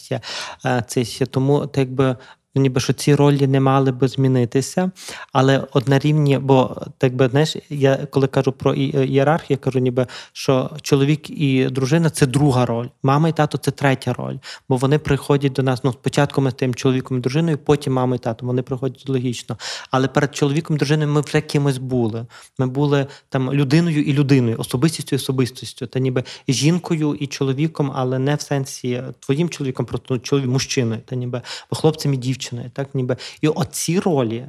Е, 0.66 0.84
Це 0.88 1.04
ще 1.04 1.26
тому, 1.26 1.60
так 1.60 1.78
якби. 1.78 2.16
Ну, 2.56 2.62
ніби 2.62 2.82
що 2.82 2.94
ці 2.94 3.16
ролі 3.16 3.48
не 3.48 3.60
мали 3.60 3.92
би 3.92 4.08
змінитися, 4.08 4.92
але 5.34 5.64
однорівні, 5.72 6.38
бо 6.38 6.82
так 6.98 7.16
би 7.16 7.30
знаєш, 7.30 7.56
я 7.70 8.08
коли 8.12 8.28
кажу 8.28 8.52
про 8.52 8.74
е, 8.74 8.78
ієрархію, 8.78 9.48
я 9.50 9.58
кажу, 9.58 9.80
ніби 9.80 10.08
що 10.34 10.70
чоловік 10.82 11.30
і 11.30 11.66
дружина 11.66 12.10
це 12.10 12.26
друга 12.26 12.66
роль, 12.66 12.88
мама 13.04 13.30
і 13.30 13.34
тато 13.34 13.58
це 13.58 13.72
третя 13.72 14.14
роль, 14.14 14.36
бо 14.70 14.76
вони 14.76 15.00
приходять 15.00 15.54
до 15.54 15.64
нас. 15.64 15.84
Ну, 15.84 15.92
спочатку 15.94 16.42
ми 16.42 16.52
з 16.52 16.54
тим 16.54 16.76
чоловіком 16.76 17.18
і 17.18 17.22
дружиною, 17.22 17.58
потім 17.58 17.94
мама 17.94 18.16
і 18.16 18.20
тато. 18.20 18.46
Вони 18.46 18.62
приходять 18.62 19.10
логічно. 19.10 19.58
Але 19.92 20.08
перед 20.08 20.36
чоловіком 20.36 20.76
і 20.76 20.80
дружиною 20.80 21.10
ми 21.10 21.22
вже 21.22 21.42
кимось 21.42 21.78
були. 21.78 22.26
Ми 22.58 22.68
були 22.68 23.08
там 23.30 23.54
людиною 23.54 24.04
і 24.04 24.14
людиною, 24.14 24.56
особистістю 24.60 25.16
і 25.16 25.20
особистістю, 25.20 25.88
та 25.88 26.00
ніби 26.00 26.24
жінкою 26.48 27.16
і 27.16 27.28
чоловіком, 27.28 27.92
але 27.96 28.20
не 28.20 28.36
в 28.36 28.42
сенсі 28.42 29.04
твоїм 29.20 29.50
чоловіком, 29.50 29.86
просто 29.86 30.14
ну, 30.14 30.20
чоловік 30.20 30.50
мужчиною, 30.50 31.02
та 31.06 31.16
ніби 31.16 31.42
бо 31.70 31.76
хлопцем 31.76 32.14
і 32.14 32.18
дівчиною, 32.18 32.41
так 32.74 32.96
ніби 32.96 33.18
і 33.42 33.48
оці 33.48 34.00
ролі, 34.00 34.48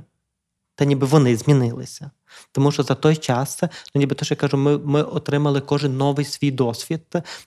та 0.75 0.85
ніби 0.85 1.07
вони 1.07 1.37
змінилися. 1.37 2.11
Тому 2.53 2.73
що 2.73 2.83
за 2.83 2.95
той 2.95 3.17
час, 3.17 3.63
ну 3.63 3.99
ніби 3.99 4.15
те, 4.15 4.25
що 4.25 4.35
я 4.35 4.37
кажу, 4.37 4.57
ми, 4.57 4.79
ми 4.79 5.03
отримали 5.03 5.61
кожен 5.61 5.97
новий 5.97 6.25
свій 6.25 6.51
досвід. 6.51 7.01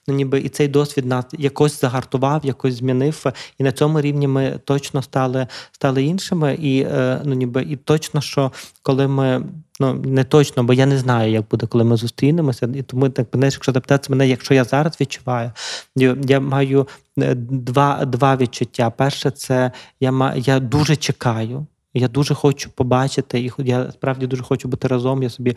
Ну 0.08 0.14
ніби 0.14 0.40
і 0.40 0.48
цей 0.48 0.68
досвід 0.68 1.06
нас 1.06 1.24
якось 1.38 1.80
загартував, 1.80 2.46
якось 2.46 2.74
змінив. 2.74 3.24
І 3.58 3.64
на 3.64 3.72
цьому 3.72 4.00
рівні 4.00 4.28
ми 4.28 4.60
точно 4.64 5.02
стали, 5.02 5.46
стали 5.72 6.04
іншими. 6.04 6.54
І 6.54 6.80
е, 6.80 7.20
ну 7.24 7.34
ніби 7.34 7.62
і 7.62 7.76
точно, 7.76 8.20
що 8.20 8.52
коли 8.82 9.08
ми. 9.08 9.42
Ну, 9.80 9.94
не 9.94 10.24
точно, 10.24 10.64
бо 10.64 10.72
я 10.72 10.86
не 10.86 10.98
знаю, 10.98 11.32
як 11.32 11.48
буде, 11.50 11.66
коли 11.66 11.84
ми 11.84 11.96
зустрінемося. 11.96 12.68
І 12.74 12.82
тому 12.82 13.08
так 13.08 13.26
знаєш, 13.32 13.54
якщо 13.54 13.72
запитати 13.72 14.06
мене, 14.10 14.28
якщо 14.28 14.54
я 14.54 14.64
зараз 14.64 15.00
відчуваю, 15.00 15.52
я, 15.96 16.40
маю 16.40 16.88
е, 17.18 17.34
два, 17.34 18.04
два 18.04 18.36
відчуття. 18.36 18.90
Перше, 18.90 19.30
це 19.30 19.72
я 20.00 20.34
я 20.36 20.60
дуже 20.60 20.96
чекаю. 20.96 21.66
Я 21.98 22.08
дуже 22.08 22.34
хочу 22.34 22.70
побачити, 22.70 23.40
і 23.40 23.52
я 23.58 23.92
справді 23.92 24.26
дуже 24.26 24.42
хочу 24.42 24.68
бути 24.68 24.88
разом. 24.88 25.22
Я 25.22 25.30
собі 25.30 25.56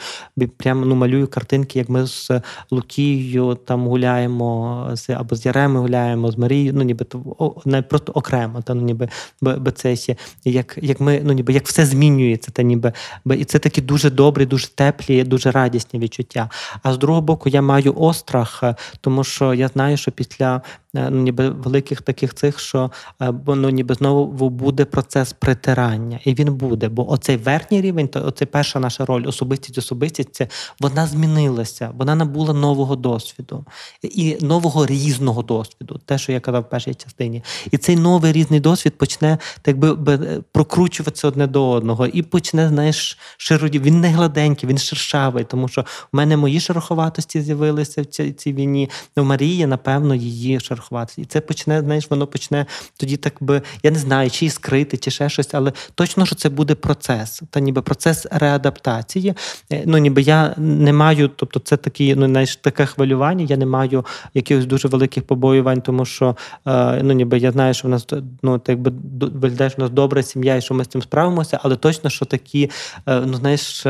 прямо 0.58 0.86
ну, 0.86 0.96
малюю 0.96 1.28
картинки, 1.28 1.80
як 1.80 1.90
ми 1.90 2.06
з 2.06 2.32
Лукією 2.72 3.58
там 3.66 3.88
гуляємо, 3.88 4.90
з 4.94 5.10
або 5.10 5.36
з 5.36 5.46
Яремою 5.46 5.82
гуляємо, 5.82 6.32
з 6.32 6.38
Марією, 6.38 6.74
ну 6.76 6.84
ніби 6.84 7.06
то 7.06 7.56
не 7.66 7.82
просто 7.82 8.12
окремо, 8.12 8.62
та 8.62 8.74
ну 8.74 8.82
ніби 8.82 9.10
б 9.42 9.74
ще 9.96 10.16
як 10.46 10.80
як 10.82 11.00
ми 11.00 11.22
ну 11.24 11.34
ніби 11.34 11.54
як 11.54 11.68
все 11.68 11.86
змінюється, 11.86 12.52
та 12.52 12.64
ніби 12.64 12.94
і 13.26 13.46
це 13.46 13.60
такі 13.60 13.82
дуже 13.82 14.10
добрі, 14.10 14.46
дуже 14.46 14.68
теплі, 14.68 15.24
дуже 15.24 15.52
радісні 15.52 16.00
відчуття. 16.00 16.50
А 16.84 16.94
з 16.94 16.98
другого 16.98 17.22
боку, 17.22 17.50
я 17.50 17.62
маю 17.62 17.94
острах, 17.98 18.64
тому 19.02 19.24
що 19.24 19.54
я 19.54 19.68
знаю, 19.68 19.98
що 19.98 20.12
після 20.12 20.62
ну, 20.94 21.10
ніби 21.10 21.50
великих 21.50 22.02
таких 22.02 22.34
цих, 22.34 22.60
що 22.60 22.92
е, 23.22 23.34
ну, 23.48 23.70
ніби 23.70 23.96
знову 23.96 24.50
буде 24.50 24.86
процес 24.86 25.34
притирання, 25.34 26.20
і 26.26 26.34
він 26.34 26.54
буде. 26.54 26.90
Бо 26.90 27.12
оцей 27.12 27.38
верхній 27.38 27.82
рівень, 27.82 28.08
то 28.08 28.26
оцей 28.26 28.48
перша 28.48 28.80
наша 28.80 29.06
роль, 29.06 29.28
особистість, 29.28 29.78
особистість, 29.78 30.30
це 30.36 30.48
вона 30.80 31.08
змінилася, 31.08 31.92
вона 31.98 32.16
набула 32.16 32.54
нового 32.54 32.96
досвіду 32.96 33.66
і 34.02 34.38
нового 34.42 34.86
різного 34.86 35.44
досвіду, 35.44 36.00
те, 36.06 36.18
що 36.18 36.32
я 36.32 36.40
казав 36.40 36.62
в 36.62 36.70
першій 36.70 36.94
частині. 36.94 37.44
І 37.72 37.78
цей 37.78 37.96
новий 37.96 38.32
різний 38.32 38.60
досвід 38.60 38.98
почне 38.98 39.38
так 39.62 39.78
би 39.78 40.14
е, 40.14 40.42
прокручуватися 40.52 41.28
одне 41.28 41.48
до 41.48 41.70
одного, 41.70 42.08
і 42.08 42.22
почне, 42.22 42.68
знаєш, 42.68 43.18
широді. 43.38 43.80
Він 43.80 44.00
не 44.00 44.10
гладенький, 44.10 44.70
він 44.70 44.78
шершавий, 44.78 45.44
тому 45.44 45.68
що 45.68 45.82
в 45.82 45.86
мене 46.12 46.38
мої 46.38 46.60
шероховатості 46.60 47.42
з'явилися 47.42 48.02
в 48.02 48.06
цій, 48.06 48.32
цій 48.32 48.54
війні. 48.54 48.90
У 49.18 49.24
Марії, 49.24 49.66
напевно, 49.66 50.16
її 50.16 50.60
шероховатості 50.60 50.79
рахувати. 50.80 51.14
І 51.18 51.26
це 51.26 51.42
почне, 51.42 51.82
знаєш, 51.82 52.10
воно 52.10 52.28
почне 52.28 52.66
тоді, 52.98 53.18
так 53.18 53.34
би, 53.40 53.62
я 53.84 53.92
не 53.92 54.00
знаю, 54.00 54.30
чи 54.30 54.50
скрити, 54.50 54.98
чи 54.98 55.12
ще 55.12 55.30
щось, 55.30 55.54
але 55.54 55.74
точно, 55.96 56.26
що 56.26 56.36
це 56.36 56.50
буде 56.50 56.76
процес, 56.76 57.42
та 57.50 57.60
ніби 57.60 57.82
процес 57.82 58.28
реадаптації. 58.32 59.34
Е, 59.72 59.84
ну, 59.86 59.98
ніби 59.98 60.22
я 60.22 60.54
не 60.58 60.94
маю, 60.94 61.28
тобто 61.28 61.60
це 61.60 61.78
такі, 61.78 62.16
ну, 62.16 62.26
знаєш, 62.26 62.56
таке 62.56 62.86
хвилювання, 62.86 63.46
я 63.50 63.58
не 63.58 63.66
маю 63.66 64.06
якихось 64.34 64.66
дуже 64.66 64.88
великих 64.88 65.24
побоювань, 65.24 65.82
тому 65.82 66.06
що 66.06 66.36
е, 66.68 67.04
ну, 67.04 67.14
ніби 67.14 67.38
я 67.38 67.52
знаю, 67.52 67.74
що 67.74 67.88
в 67.88 67.92
нас 67.92 68.08
ну, 68.42 68.60
так 68.60 68.80
би 68.80 68.92
виглядає, 69.28 69.70
що 69.70 69.78
в 69.78 69.82
нас 69.82 69.90
добра 69.90 70.24
сім'я, 70.24 70.56
і 70.56 70.62
що 70.62 70.74
ми 70.74 70.84
з 70.84 70.88
цим 70.88 71.02
справимося, 71.02 71.60
але 71.64 71.76
точно, 71.76 72.10
що 72.10 72.26
такі, 72.26 72.72
е, 73.08 73.20
ну, 73.20 73.34
знаєш, 73.34 73.86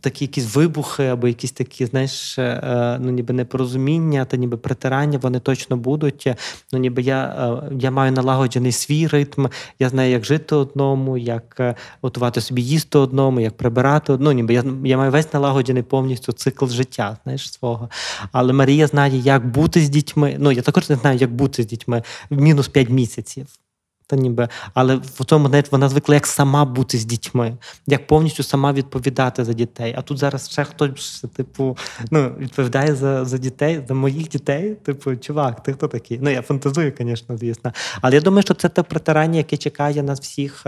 такі 0.00 0.24
якісь 0.24 0.54
вибухи 0.54 1.06
або 1.06 1.28
якісь 1.28 1.52
такі, 1.52 1.86
знаєш, 1.86 2.38
е, 2.38 2.98
ну 3.00 3.10
ніби 3.10 3.34
непорозуміння 3.34 4.24
та 4.24 4.36
ніби 4.36 4.56
притирання, 4.56 5.18
вони 5.22 5.40
точно 5.40 5.76
будуть. 5.76 6.28
Ну, 6.72 6.78
ніби 6.78 7.02
я 7.02 7.24
е, 7.24 7.72
я 7.80 7.90
маю 7.90 8.12
налагоджений 8.12 8.72
свій 8.72 9.06
ритм, 9.06 9.46
я 9.78 9.88
знаю, 9.88 10.10
як 10.10 10.24
жити 10.24 10.54
одному, 10.54 11.18
як 11.18 11.56
е, 11.60 11.74
готувати 12.02 12.40
собі 12.40 12.62
їсти 12.62 12.98
одному, 12.98 13.40
як 13.40 13.56
прибирати 13.56 14.12
одному. 14.12 14.32
Ніби 14.32 14.54
я 14.54 14.64
я 14.84 14.96
маю 14.96 15.10
весь 15.10 15.32
налагоджений 15.32 15.82
повністю 15.82 16.32
цикл 16.32 16.66
життя, 16.66 17.18
знаєш, 17.24 17.52
свого. 17.52 17.88
Але 18.32 18.52
Марія 18.52 18.86
знає, 18.86 19.18
як 19.18 19.46
бути 19.46 19.80
з 19.80 19.88
дітьми. 19.88 20.36
Ну, 20.38 20.52
я 20.52 20.62
також 20.62 20.90
не 20.90 20.96
знаю, 20.96 21.18
як 21.18 21.34
бути 21.34 21.62
з 21.62 21.66
дітьми 21.66 22.02
в 22.30 22.40
мінус 22.40 22.68
5 22.68 22.90
місяців. 22.90 23.46
Та 24.06 24.16
ніби, 24.16 24.48
але 24.74 24.96
в 24.96 25.24
тому 25.24 25.48
навіть 25.48 25.72
вона 25.72 25.88
звикла 25.88 26.14
як 26.14 26.26
сама 26.26 26.64
бути 26.64 26.98
з 26.98 27.04
дітьми, 27.04 27.56
як 27.86 28.06
повністю 28.06 28.42
сама 28.42 28.72
відповідати 28.72 29.44
за 29.44 29.52
дітей. 29.52 29.94
А 29.98 30.02
тут 30.02 30.18
зараз 30.18 30.50
ще 30.50 30.64
хтось, 30.64 31.24
типу, 31.36 31.76
ну, 32.10 32.32
відповідає 32.38 32.94
за 32.94 33.24
за 33.24 33.38
дітей, 33.38 33.84
за 33.88 33.94
моїх 33.94 34.28
дітей. 34.28 34.74
Типу, 34.74 35.16
чувак, 35.16 35.62
ти 35.62 35.72
хто 35.72 35.88
такий? 35.88 36.18
Ну 36.22 36.30
я 36.30 36.42
фантазую, 36.42 36.92
звісно, 36.98 37.36
звісно. 37.36 37.72
Але 38.00 38.14
я 38.14 38.20
думаю, 38.20 38.42
що 38.42 38.54
це 38.54 38.68
те 38.68 38.82
притирання, 38.82 39.36
яке 39.38 39.56
чекає 39.56 40.02
нас 40.02 40.20
всіх. 40.20 40.66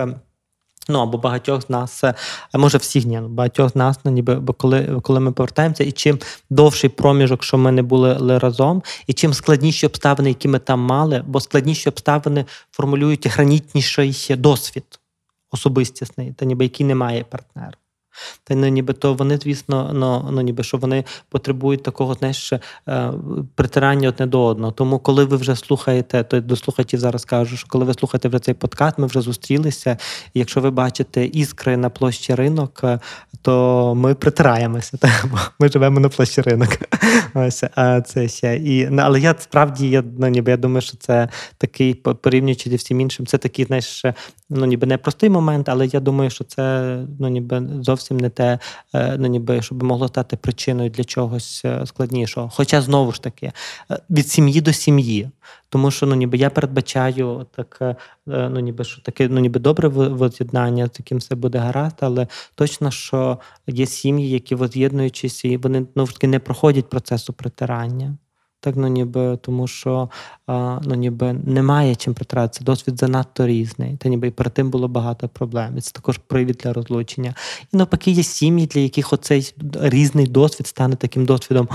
Ну 0.89 0.99
або 0.99 1.19
багатьох 1.19 1.63
з 1.63 1.71
нас, 1.71 2.05
а 2.53 2.59
може 2.59 2.79
всіх 2.79 3.05
ні, 3.05 3.21
ну, 3.21 3.29
багатьох 3.29 3.71
з 3.71 3.77
нас, 3.77 3.99
ну, 4.05 4.11
ніби 4.11 4.41
коли 4.57 5.01
коли 5.03 5.21
ми 5.21 5.33
повертаємося, 5.33 5.85
і 5.85 5.93
чим 5.93 6.19
довший 6.51 6.91
проміжок, 6.91 7.43
що 7.45 7.59
ми 7.59 7.73
не 7.73 7.83
були 7.83 8.39
разом, 8.39 8.83
і 9.07 9.13
чим 9.13 9.35
складніші 9.35 9.87
обставини, 9.87 10.29
які 10.29 10.49
ми 10.49 10.59
там 10.59 10.81
мали, 10.81 11.25
бо 11.27 11.41
складніші 11.41 11.89
обставини 11.89 12.45
формулюють 12.71 13.27
гранітніший 13.27 14.15
досвід 14.31 14.85
особистісний, 15.51 16.33
та 16.33 16.45
ніби 16.45 16.65
який 16.65 16.87
немає 16.87 17.25
партнера. 17.25 17.75
Та 18.45 18.55
ну, 18.55 18.69
ніби 18.69 18.93
то 18.93 19.15
вони, 19.15 19.39
звісно, 19.43 19.91
ну, 19.95 20.29
ну 20.31 20.41
ніби 20.41 20.63
що 20.63 20.77
вони 20.77 21.05
потребують 21.29 21.83
такого, 21.83 22.15
знаєш, 22.15 22.53
е, 22.53 22.61
притирання 23.55 24.09
одне 24.09 24.27
до 24.27 24.45
одного. 24.45 24.73
Тому, 24.73 24.99
коли 24.99 25.25
ви 25.25 25.37
вже 25.37 25.57
слухаєте, 25.57 26.25
то 26.25 26.41
до 26.41 26.57
слухачів 26.57 27.01
зараз 27.01 27.25
кажу, 27.25 27.57
що 27.57 27.67
коли 27.69 27.85
ви 27.85 27.95
слухаєте 27.95 28.29
вже 28.29 28.39
цей 28.39 28.55
подкаст, 28.55 28.99
ми 28.99 29.07
вже 29.07 29.21
зустрілися. 29.21 29.97
І 30.35 30.39
якщо 30.39 30.61
ви 30.61 30.71
бачите 30.71 31.25
іскри 31.25 31.77
на 31.77 31.91
площі 31.91 32.35
ринок, 32.35 32.81
е, 32.85 32.99
то 33.43 33.95
ми 33.95 34.15
притираємося. 34.15 34.97
Та, 34.97 35.09
ми 35.59 35.69
живемо 35.69 36.01
на 36.01 36.09
площі 36.09 36.41
ринок. 36.41 36.69
Ось, 37.35 37.65
а 37.75 38.01
це 38.01 38.29
ще. 38.29 38.57
І, 38.57 38.89
ну, 38.91 39.03
Але 39.03 39.21
я 39.21 39.35
справді 39.39 39.91
я 39.91 40.05
ну, 40.19 40.29
ніби 40.29 40.51
я 40.51 40.57
думаю, 40.57 40.81
що 40.81 40.97
це 40.97 41.29
такий 41.59 41.95
порівнюючи 41.95 42.71
зі 42.71 42.77
всім 42.77 43.01
іншим, 43.01 43.27
це 43.27 43.39
такий, 43.39 43.65
знаєш, 43.65 44.05
ну 44.51 44.67
ніби 44.67 44.87
непростий 44.87 45.31
момент, 45.31 45.69
але 45.69 45.87
я 45.87 46.01
думаю, 46.01 46.31
що 46.31 46.45
це 46.45 46.97
ну 47.21 47.29
ніби 47.29 47.63
зовсім 47.81 48.04
не 48.11 48.31
те, 48.31 48.59
е, 48.95 49.17
ну 49.19 49.27
ніби 49.29 49.63
щоб 49.63 49.83
могло 49.83 50.09
стати 50.09 50.37
причиною 50.37 50.91
для 50.91 51.05
чогось 51.05 51.63
е, 51.65 51.87
складнішого. 51.87 52.51
Хоча 52.55 52.81
знову 52.81 53.13
ж 53.13 53.23
таки 53.23 53.53
е, 53.91 53.99
від 54.11 54.29
сім'ї 54.29 54.61
до 54.61 54.73
сім'ї. 54.73 55.31
Тому 55.69 55.91
що 55.91 56.07
ну 56.07 56.15
ніби 56.15 56.39
я 56.39 56.51
передбачаю 56.51 57.47
так, 57.57 57.97
ну 58.27 58.61
ніби 58.61 58.85
що 58.85 59.03
таке, 59.03 59.29
ну 59.29 59.41
ніби 59.41 59.61
добре 59.61 59.89
воз'єднання, 59.89 60.89
таким 60.89 61.19
все 61.19 61.35
буде 61.35 61.59
гаразд, 61.59 61.97
але 62.01 62.27
точно, 62.55 62.91
що 62.91 63.39
є 63.67 63.87
сім'ї, 63.87 64.31
які 64.31 64.55
воз'єднуючись, 64.55 65.45
і 65.45 65.57
вони 65.57 65.87
ну, 65.95 66.09
не 66.23 66.39
проходять 66.39 66.91
процесу 66.91 67.33
притирання. 67.33 68.17
Так, 68.65 68.77
ну 68.77 68.89
ніби 68.89 69.37
тому, 69.37 69.67
що 69.67 70.11
ну 70.83 70.95
ніби 70.95 71.33
немає 71.33 71.95
чим 71.95 72.15
притратитися. 72.15 72.65
Досвід 72.65 72.99
занадто 72.99 73.47
різний. 73.47 73.97
Та 73.97 74.09
ніби 74.09 74.29
і 74.29 74.31
перед 74.31 74.55
тим 74.55 74.71
було 74.71 74.89
багато 74.89 75.29
проблем. 75.29 75.79
І 75.79 75.81
Це 75.81 75.93
також 75.93 76.19
привід 76.19 76.61
для 76.65 76.73
розлучення. 76.73 77.35
І 77.73 77.77
навпаки, 77.77 78.11
є 78.11 78.23
сім'ї, 78.23 78.67
для 78.67 78.81
яких 78.81 79.13
оцей 79.13 79.55
різний 79.75 80.27
досвід 80.27 80.67
стане 80.67 80.97
таким 80.97 81.25
досвідом. 81.27 81.69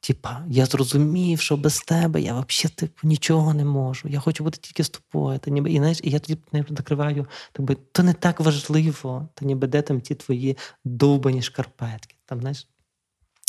Типа, 0.00 0.44
я 0.48 0.66
зрозумів, 0.66 1.40
що 1.40 1.56
без 1.56 1.78
тебе 1.78 2.20
я 2.20 2.32
взагалі 2.32 2.74
типу, 2.74 3.08
нічого 3.08 3.54
не 3.54 3.64
можу. 3.64 4.08
Я 4.08 4.20
хочу 4.20 4.44
бути 4.44 4.58
тільки 4.60 4.84
з 4.84 4.88
тобою. 4.88 5.38
Та 5.38 5.50
ніби 5.50 5.72
і 5.72 5.78
знаєш, 5.78 6.00
і 6.02 6.10
я 6.10 6.18
тоді 6.18 6.38
не 6.52 6.64
накриваю, 6.68 7.26
так 7.52 7.66
би 7.66 7.76
то 7.92 8.02
не 8.02 8.12
так 8.12 8.40
важливо, 8.40 9.28
та 9.34 9.46
ніби 9.46 9.66
де 9.66 9.82
там 9.82 10.00
ті 10.00 10.14
твої 10.14 10.56
довбані 10.84 11.42
шкарпетки. 11.42 12.14
Там 12.26 12.40
знаєш, 12.40 12.66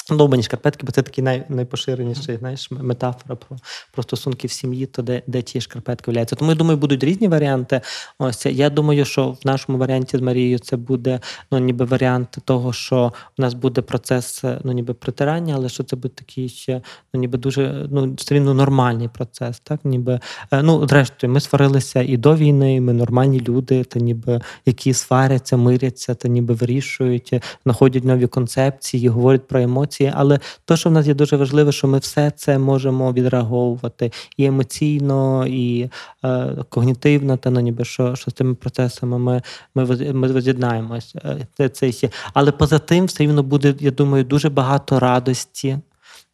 Довбані 0.09 0.43
шкарпетки, 0.43 0.85
бо 0.85 0.91
це 0.91 1.01
такий 1.01 1.23
най, 1.23 1.43
найпоширеніший 1.49 2.37
знаєш, 2.37 2.71
метафора 2.71 3.35
про 3.35 3.57
про 3.91 4.03
стосунки 4.03 4.47
в 4.47 4.51
сім'ї, 4.51 4.85
то 4.85 5.01
де 5.01 5.21
де 5.27 5.41
ті 5.41 5.61
шкарпетки 5.61 6.11
вляються. 6.11 6.35
Тому 6.35 6.51
я 6.51 6.57
думаю, 6.57 6.77
будуть 6.77 7.03
різні 7.03 7.27
варіанти. 7.27 7.81
Ось 8.19 8.45
я 8.45 8.69
думаю, 8.69 9.05
що 9.05 9.31
в 9.31 9.39
нашому 9.43 9.77
варіанті 9.77 10.17
з 10.17 10.21
Марією 10.21 10.59
це 10.59 10.77
буде 10.77 11.19
ну, 11.51 11.59
ніби 11.59 11.85
варіант 11.85 12.37
того, 12.45 12.73
що 12.73 13.13
у 13.39 13.41
нас 13.41 13.53
буде 13.53 13.81
процес 13.81 14.43
ну, 14.63 14.71
ніби 14.71 14.93
притирання, 14.93 15.53
але 15.57 15.69
що 15.69 15.83
це 15.83 15.95
буде 15.95 16.13
такий 16.15 16.49
ще 16.49 16.81
ну, 17.13 17.19
ніби 17.19 17.37
дуже 17.37 17.87
ну, 17.91 18.13
все 18.13 18.39
нормальний 18.39 19.07
процес. 19.07 19.59
Так, 19.59 19.79
ніби 19.83 20.19
е, 20.51 20.63
ну, 20.63 20.87
зрештою, 20.87 21.33
ми 21.33 21.39
сварилися 21.39 22.01
і 22.01 22.17
до 22.17 22.35
війни, 22.35 22.81
ми 22.81 22.93
нормальні 22.93 23.39
люди, 23.39 23.83
та 23.83 23.99
ніби 23.99 24.41
які 24.65 24.93
сваряться, 24.93 25.57
миряться, 25.57 26.15
та 26.15 26.27
ніби 26.27 26.53
вирішують, 26.53 27.33
знаходять 27.63 28.03
нові 28.03 28.27
концепції, 28.27 29.07
говорять 29.07 29.47
про 29.47 29.61
емоції 29.61 29.90
емоції, 29.91 30.13
але 30.15 30.39
то, 30.65 30.77
що 30.77 30.89
в 30.89 30.91
нас 30.91 31.07
є 31.07 31.13
дуже 31.13 31.37
важливе, 31.37 31.71
що 31.71 31.87
ми 31.87 31.97
все 31.97 32.31
це 32.31 32.57
можемо 32.57 33.13
відреагувати 33.13 34.11
і 34.37 34.45
емоційно, 34.45 35.45
і 35.47 35.89
е, 36.23 36.55
когнітивно, 36.69 37.37
та 37.37 37.49
ну, 37.49 37.59
ніби 37.59 37.85
що 37.85 38.15
що 38.15 38.31
з 38.31 38.33
цими 38.33 38.53
процесами 38.55 39.19
ми 39.19 39.41
ми, 39.75 40.13
ми 40.13 40.27
воз'єднаємось. 40.27 41.15
Е, 41.15 41.47
це, 41.57 41.69
це 41.69 42.09
Але 42.33 42.51
поза 42.51 42.79
тим, 42.79 43.05
все 43.05 43.23
рівно 43.23 43.43
буде, 43.43 43.75
я 43.79 43.91
думаю, 43.91 44.23
дуже 44.23 44.49
багато 44.49 44.99
радості 44.99 45.77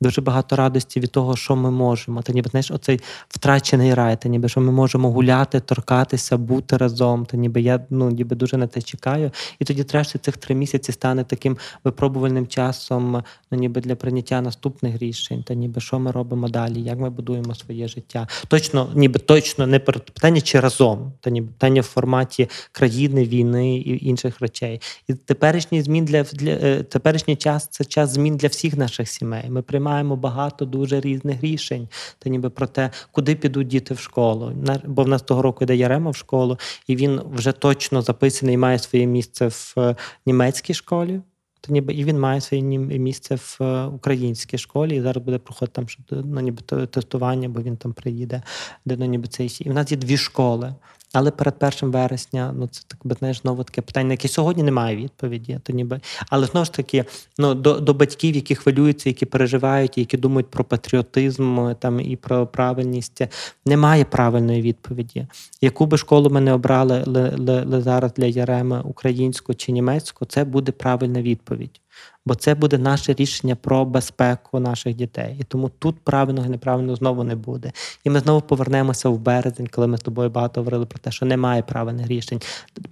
дуже 0.01 0.21
багато 0.21 0.55
радості 0.55 0.99
від 0.99 1.12
того, 1.12 1.36
що 1.36 1.55
ми 1.55 1.71
можемо. 1.71 2.21
Та 2.21 2.33
ніби 2.33 2.49
знаєш, 2.49 2.71
оцей 2.71 2.99
втрачений 3.29 3.93
рай, 3.93 4.21
та 4.21 4.29
ніби 4.29 4.49
що 4.49 4.62
ми 4.62 4.71
можемо 4.71 5.12
гуляти, 5.12 5.60
торкатися, 5.60 6.38
бути 6.38 6.77
разом. 6.77 7.25
Та 7.25 7.38
ніби 7.38 7.62
я 7.62 7.86
ну 7.89 8.10
ніби 8.10 8.36
дуже 8.36 8.57
на 8.57 8.67
це 8.67 8.81
чекаю. 8.81 9.31
І 9.60 9.65
тоді 9.65 9.83
трешті 9.83 10.17
цих 10.17 10.38
три 10.38 10.55
місяці 10.55 10.91
стане 10.91 11.23
таким 11.23 11.57
випробувальним 11.83 12.47
часом, 12.47 13.23
ну 13.51 13.57
ніби 13.57 13.81
для 13.81 13.95
прийняття 13.95 14.41
наступних 14.41 14.97
рішень, 14.97 15.43
та 15.43 15.53
ніби 15.53 15.81
що 15.81 15.99
ми 15.99 16.12
робимо 16.12 16.49
далі, 16.49 16.81
як 16.81 16.99
ми 16.99 17.10
будуємо 17.10 17.55
своє 17.55 17.88
життя. 17.88 18.27
Точно, 18.47 18.89
ніби 18.95 19.19
точно 19.19 19.67
не 19.67 19.79
питання 19.79 20.41
чи 20.41 20.60
разом, 20.60 21.12
та 21.19 21.29
ніби 21.29 21.47
питання 21.47 21.81
в 21.81 21.83
форматі 21.83 22.49
країни, 22.71 23.25
війни 23.25 23.77
і 23.77 24.07
інших 24.07 24.41
речей. 24.41 24.81
І 25.07 25.13
теперішній 25.13 25.81
змін 25.81 26.05
для 26.05 26.23
для 26.23 26.51
е, 26.51 26.83
теперішній 26.83 27.36
час 27.36 27.67
це 27.71 27.86
час 27.86 28.10
змін 28.10 28.38
для 28.38 28.47
всіх 28.47 28.77
наших 28.77 29.10
сімей. 29.10 29.43
Ми 29.49 29.62
приймаємо 29.62 29.87
багато 30.15 30.65
дуже 30.65 31.00
різних 31.00 31.43
рішень. 31.43 31.88
Та 32.19 32.30
ніби 32.30 32.50
про 32.50 32.67
те, 32.67 32.89
куди 33.12 33.36
підуть 33.36 33.67
діти 33.67 33.93
в 33.93 34.00
школу. 34.00 34.54
Бо 34.86 35.04
в 35.04 35.08
нас 35.08 35.21
того 35.21 35.41
року 35.41 35.63
йде 35.63 35.76
Ярема 35.76 36.12
в 36.12 36.15
школу, 36.15 36.58
і 36.88 36.95
він 36.95 37.21
вже 37.34 37.52
точно 37.52 38.02
записаний 38.02 38.56
і 38.56 38.58
має 38.58 38.80
своє 38.80 39.06
місце 39.06 39.47
в 39.47 39.73
е, 39.78 39.95
німецькій 40.26 40.73
школі. 40.73 41.21
То 41.62 41.73
ніби 41.73 41.93
і 41.93 42.04
він 42.04 42.19
має 42.19 42.41
своє 42.41 42.63
місце 42.78 43.36
в 43.36 43.58
е, 43.62 43.86
українській 43.86 44.58
школі, 44.58 44.95
і 44.95 45.02
зараз 45.02 45.23
буде 45.23 45.38
проходити 45.38 45.76
там 45.76 45.88
ну, 46.12 46.41
ніби 46.41 46.62
тестування, 46.88 47.50
бо 47.50 47.62
він 47.62 47.78
там 47.78 47.93
приїде, 47.93 48.41
де 48.86 48.97
ну, 48.97 49.06
ніби 49.06 49.28
цей. 49.28 49.58
І 49.60 49.69
в 49.69 49.73
нас 49.73 49.91
є 49.91 49.97
дві 49.97 50.17
школи. 50.17 50.76
Але 51.17 51.32
перед 51.32 51.56
1 51.82 51.91
вересня, 51.91 52.53
ну 52.58 52.67
це 52.67 52.82
так 52.88 52.99
би 53.03 53.15
знаєш, 53.19 53.41
знову 53.41 53.63
таке 53.63 53.82
питання, 53.82 54.08
на 54.08 54.13
яке 54.13 54.27
сьогодні 54.27 54.63
немає 54.63 54.95
відповіді. 54.95 55.60
То 55.63 55.73
ніби, 55.73 55.99
але 56.30 56.45
знову 56.45 56.65
ж 56.65 56.73
таки, 56.73 57.06
ну 57.38 57.53
до, 57.53 57.80
до 57.80 57.93
батьків, 57.93 58.36
які 58.36 58.56
хвилюються, 58.56 59.10
які 59.10 59.25
переживають, 59.25 59.97
які 59.97 60.17
думають 60.17 60.47
про 60.47 60.63
патріотизм 60.63 61.73
там 61.80 61.99
і 61.99 62.15
про 62.15 62.47
правильність, 62.47 63.21
немає 63.65 64.06
правильної 64.06 64.62
відповіді. 64.62 65.27
Яку 65.62 65.86
би 65.86 65.97
школу 65.97 66.30
ми 66.30 66.41
не 66.41 66.53
обрали 66.53 67.03
ли, 67.08 67.30
ли, 67.30 67.63
ли 67.63 67.82
зараз 67.82 68.13
для 68.13 68.25
Яреми, 68.25 68.82
українську 68.84 69.53
чи 69.53 69.71
німецьку, 69.71 70.25
це 70.25 70.43
буде 70.43 70.71
правильна 70.71 71.21
відповідь. 71.21 71.82
Бо 72.25 72.36
це 72.36 72.55
буде 72.55 72.77
наше 72.77 73.13
рішення 73.13 73.55
про 73.55 73.86
безпеку 73.86 74.60
наших 74.60 74.95
дітей. 74.95 75.38
І 75.39 75.43
тому 75.43 75.69
тут 75.69 75.99
правильного 75.99 76.47
і 76.47 76.49
неправильного 76.49 76.95
знову 76.95 77.23
не 77.23 77.36
буде. 77.36 77.71
І 78.03 78.10
ми 78.10 78.19
знову 78.19 78.41
повернемося 78.41 79.10
в 79.10 79.19
березень, 79.19 79.67
коли 79.67 79.88
ми 79.88 79.97
з 79.97 80.01
тобою 80.01 80.29
багато 80.29 80.62
говорили 80.62 80.86
про 80.86 80.99
те, 80.99 81.12
що 81.12 81.25
немає 81.25 81.62
правильних 81.62 82.07
рішень. 82.07 82.41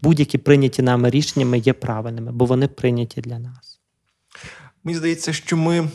Будь-які 0.01 0.37
прийняті 0.37 0.81
нами 0.81 1.09
рішеннями 1.09 1.57
є 1.57 1.73
правильними, 1.73 2.31
бо 2.31 2.45
вони 2.45 2.67
прийняті 2.67 3.21
для 3.21 3.39
нас. 3.39 3.74
Мені 4.85 4.97
здається, 4.97 5.33
що 5.33 5.57
ми 5.57 5.87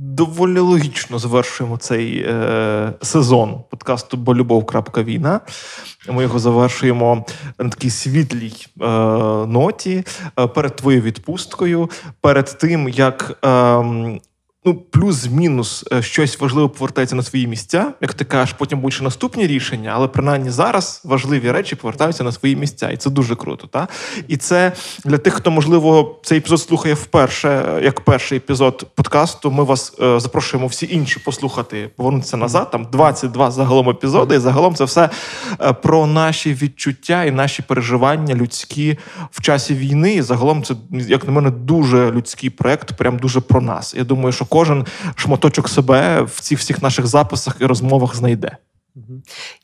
доволі 0.00 0.58
логічно 0.58 1.18
завершуємо 1.18 1.76
цей 1.76 2.18
е, 2.18 2.92
сезон 3.02 3.64
подкасту 3.70 4.16
Болюбов.війна. 4.16 5.40
Ми 6.08 6.22
його 6.22 6.38
завершуємо 6.38 7.24
на 7.58 7.68
такій 7.68 7.90
світлій 7.90 8.52
е, 8.80 8.86
ноті 9.46 10.04
е, 10.38 10.46
перед 10.46 10.76
твоєю 10.76 11.02
відпусткою, 11.02 11.90
перед 12.20 12.58
тим, 12.58 12.88
як. 12.88 13.38
Ну, 14.64 14.74
плюс-мінус 14.74 15.84
е, 15.92 16.02
щось 16.02 16.40
важливе 16.40 16.68
повертається 16.68 17.16
на 17.16 17.22
свої 17.22 17.46
місця. 17.46 17.92
Як 18.00 18.14
ти 18.14 18.24
кажеш, 18.24 18.54
потім 18.58 18.80
будуть 18.80 18.94
ще 18.94 19.04
наступні 19.04 19.46
рішення, 19.46 19.92
але 19.94 20.08
принаймні 20.08 20.50
зараз 20.50 21.02
важливі 21.04 21.50
речі 21.50 21.76
повертаються 21.76 22.24
на 22.24 22.32
свої 22.32 22.56
місця, 22.56 22.90
і 22.90 22.96
це 22.96 23.10
дуже 23.10 23.36
круто. 23.36 23.66
Та? 23.66 23.88
І 24.28 24.36
це 24.36 24.72
для 25.04 25.18
тих, 25.18 25.34
хто 25.34 25.50
можливо 25.50 26.20
цей 26.22 26.38
епізод 26.38 26.60
слухає 26.60 26.94
вперше, 26.94 27.48
е, 27.48 27.84
як 27.84 28.00
перший 28.00 28.38
епізод 28.38 28.86
подкасту. 28.94 29.50
Ми 29.50 29.64
вас 29.64 29.94
е, 30.00 30.20
запрошуємо 30.20 30.66
всі 30.66 30.88
інші 30.90 31.20
послухати, 31.20 31.90
повернутися 31.96 32.36
назад. 32.36 32.70
Там 32.70 32.86
22 32.92 33.50
загалом 33.50 33.90
епізоди. 33.90 34.34
І 34.34 34.38
загалом 34.38 34.74
це 34.74 34.84
все 34.84 35.10
е, 35.60 35.72
про 35.72 36.06
наші 36.06 36.54
відчуття 36.54 37.24
і 37.24 37.30
наші 37.30 37.62
переживання 37.62 38.34
людські 38.34 38.98
в 39.30 39.40
часі 39.40 39.74
війни. 39.74 40.14
І 40.14 40.22
загалом 40.22 40.62
це, 40.62 40.74
як 40.90 41.24
на 41.26 41.32
мене, 41.32 41.50
дуже 41.50 42.10
людський 42.10 42.50
проект, 42.50 42.96
прям 42.96 43.18
дуже 43.18 43.40
про 43.40 43.60
нас. 43.60 43.94
Я 43.94 44.04
думаю, 44.04 44.32
що 44.32 44.44
кожен 44.48 44.86
шматочок 45.16 45.68
себе 45.68 46.22
в 46.22 46.40
цих 46.40 46.58
всіх 46.58 46.82
наших 46.82 47.06
записах 47.06 47.56
і 47.60 47.66
розмовах 47.66 48.16
знайде. 48.16 48.56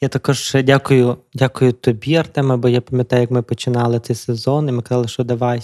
Я 0.01 0.09
також 0.09 0.57
дякую, 0.64 1.16
дякую 1.35 1.73
тобі, 1.73 2.14
Артеме, 2.14 2.57
бо 2.57 2.68
я 2.68 2.81
пам'ятаю, 2.81 3.23
як 3.23 3.31
ми 3.31 3.42
починали 3.42 4.01
цей 4.01 4.16
сезон, 4.16 4.68
і 4.68 4.73
ми 4.73 4.83
казали, 4.83 5.09
що 5.09 5.25
давай 5.25 5.62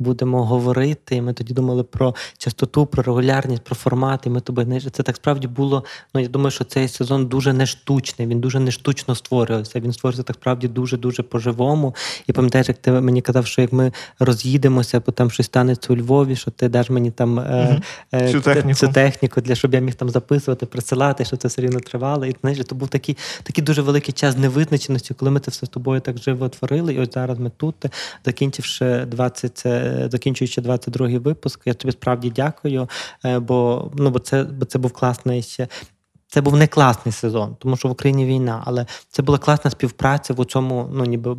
будемо 0.00 0.46
говорити. 0.46 1.16
І 1.16 1.22
ми 1.22 1.32
тоді 1.32 1.54
думали 1.54 1.82
про 1.82 2.14
частоту, 2.38 2.86
про 2.86 3.02
регулярність, 3.02 3.62
про 3.64 3.74
формат. 3.74 4.26
І 4.26 4.30
ми 4.30 4.40
тобі 4.40 4.62
знаєш, 4.62 4.86
це 4.92 5.02
так 5.02 5.16
справді 5.16 5.46
було. 5.46 5.84
Ну 6.14 6.20
я 6.20 6.28
думаю, 6.28 6.50
що 6.50 6.64
цей 6.64 6.88
сезон 6.88 7.26
дуже 7.26 7.52
не 7.52 7.66
штучний. 7.66 8.28
Він 8.28 8.40
дуже 8.40 8.60
не 8.60 8.70
штучно 8.70 9.14
створювався. 9.14 9.80
Він 9.80 9.92
створювався 9.92 10.22
так 10.22 10.36
справді 10.36 10.68
дуже 10.68 10.96
дуже 10.96 11.22
по-живому. 11.22 11.94
І 12.26 12.32
пам'ятаєш, 12.32 12.68
як 12.68 12.78
ти 12.78 12.90
мені 12.92 13.22
казав, 13.22 13.46
що 13.46 13.62
як 13.62 13.72
ми 13.72 13.92
роз'їдемося, 14.18 15.02
бо 15.06 15.12
там 15.12 15.30
щось 15.30 15.46
станеться 15.46 15.92
у 15.92 15.96
Львові, 15.96 16.36
що 16.36 16.50
ти 16.50 16.68
даш 16.68 16.90
мені 16.90 17.10
там 17.10 17.38
е, 17.38 17.80
е, 18.14 18.32
Цю 18.32 18.40
техніку. 18.40 18.78
цю 18.78 18.88
техніку, 18.88 19.40
для 19.40 19.54
щоб 19.54 19.74
я 19.74 19.80
міг 19.80 19.94
там 19.94 20.10
записувати, 20.10 20.66
присилати, 20.66 21.24
щоб 21.24 21.38
це 21.38 21.48
все 21.48 21.62
рівно 21.62 21.80
тривало. 21.80 22.26
І 22.26 22.36
знаєш, 22.40 22.58
то 22.66 22.74
був 22.74 22.88
такий, 22.88 23.16
такий 23.42 23.64
дуже 23.64 23.82
великий 23.82 24.14
час 24.14 24.36
невизначеності, 24.36 25.14
коли 25.14 25.30
ми 25.30 25.40
це 25.40 25.50
все 25.50 25.66
з 25.66 25.68
тобою 25.68 26.00
так 26.00 26.18
живо 26.18 26.48
творили. 26.48 26.94
І 26.94 26.98
ось 26.98 27.14
зараз 27.14 27.38
ми 27.38 27.50
тут, 27.56 27.74
закінчивши 28.24 29.04
20, 29.06 29.62
е, 29.66 29.89
закінчуючи 30.10 30.60
22-й 30.60 31.18
випуск. 31.18 31.60
Я 31.64 31.74
тобі 31.74 31.92
справді 31.92 32.32
дякую, 32.36 32.88
е, 33.24 33.38
бо 33.38 33.90
ну 33.96 34.10
бо 34.10 34.18
це 34.18 34.44
бо 34.44 34.64
це 34.64 34.78
був 34.78 34.92
класний. 34.92 35.44
Це 36.32 36.40
був 36.40 36.56
не 36.56 36.66
класний 36.66 37.12
сезон, 37.12 37.56
тому 37.58 37.76
що 37.76 37.88
в 37.88 37.90
Україні 37.90 38.26
війна, 38.26 38.62
але 38.66 38.86
це 39.08 39.22
була 39.22 39.38
класна 39.38 39.70
співпраця 39.70 40.34
в 40.34 40.44
цьому, 40.44 40.88
ну 40.92 41.04
ніби 41.04 41.32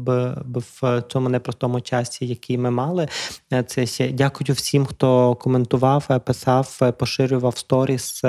в 0.82 1.04
цьому 1.08 1.30
непростому 1.30 1.82
часі, 1.82 2.28
який 2.28 2.58
ми 2.58 2.72
мали. 2.72 3.08
Е, 3.54 3.64
Це 3.64 3.86
ще 3.86 4.12
дякую 4.12 4.56
всім, 4.56 4.86
хто 4.86 5.36
коментував, 5.36 6.06
е, 6.10 6.20
писав, 6.20 6.80
е, 6.82 6.92
поширював 6.92 7.58
сторіс 7.58 8.24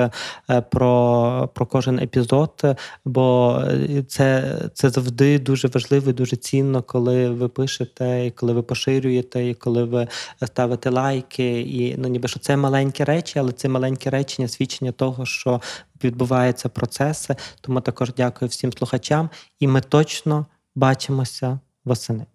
про, 0.71 1.49
про 1.53 1.65
кожен 1.65 1.99
епізод. 1.99 2.63
Бо 3.05 3.61
це, 4.07 4.57
це 4.73 4.89
завжди 4.89 5.39
дуже 5.39 5.67
важливо, 5.67 6.09
і 6.09 6.13
дуже 6.13 6.35
цінно, 6.35 6.83
коли 6.83 7.29
ви 7.29 7.47
пишете, 7.47 8.25
і 8.25 8.31
коли 8.31 8.53
ви 8.53 8.61
поширюєте, 8.61 9.49
і 9.49 9.53
коли 9.53 9.83
ви 9.83 10.07
ставите 10.45 10.89
лайки. 10.89 11.61
І 11.61 11.95
ну 11.97 12.07
ніби 12.07 12.27
що 12.27 12.39
це 12.39 12.57
маленькі 12.57 13.03
речі, 13.03 13.39
але 13.39 13.51
це 13.51 13.69
маленькі 13.69 14.09
речення, 14.09 14.47
свідчення 14.47 14.91
того, 14.91 15.25
що 15.25 15.61
відбуваються 16.03 16.69
процеси. 16.69 17.35
Тому 17.61 17.81
також 17.81 18.13
дякую 18.17 18.49
всім 18.49 18.73
слухачам, 18.73 19.29
і 19.59 19.67
ми 19.67 19.81
точно 19.81 20.45
бачимося 20.75 21.59
восени. 21.85 22.25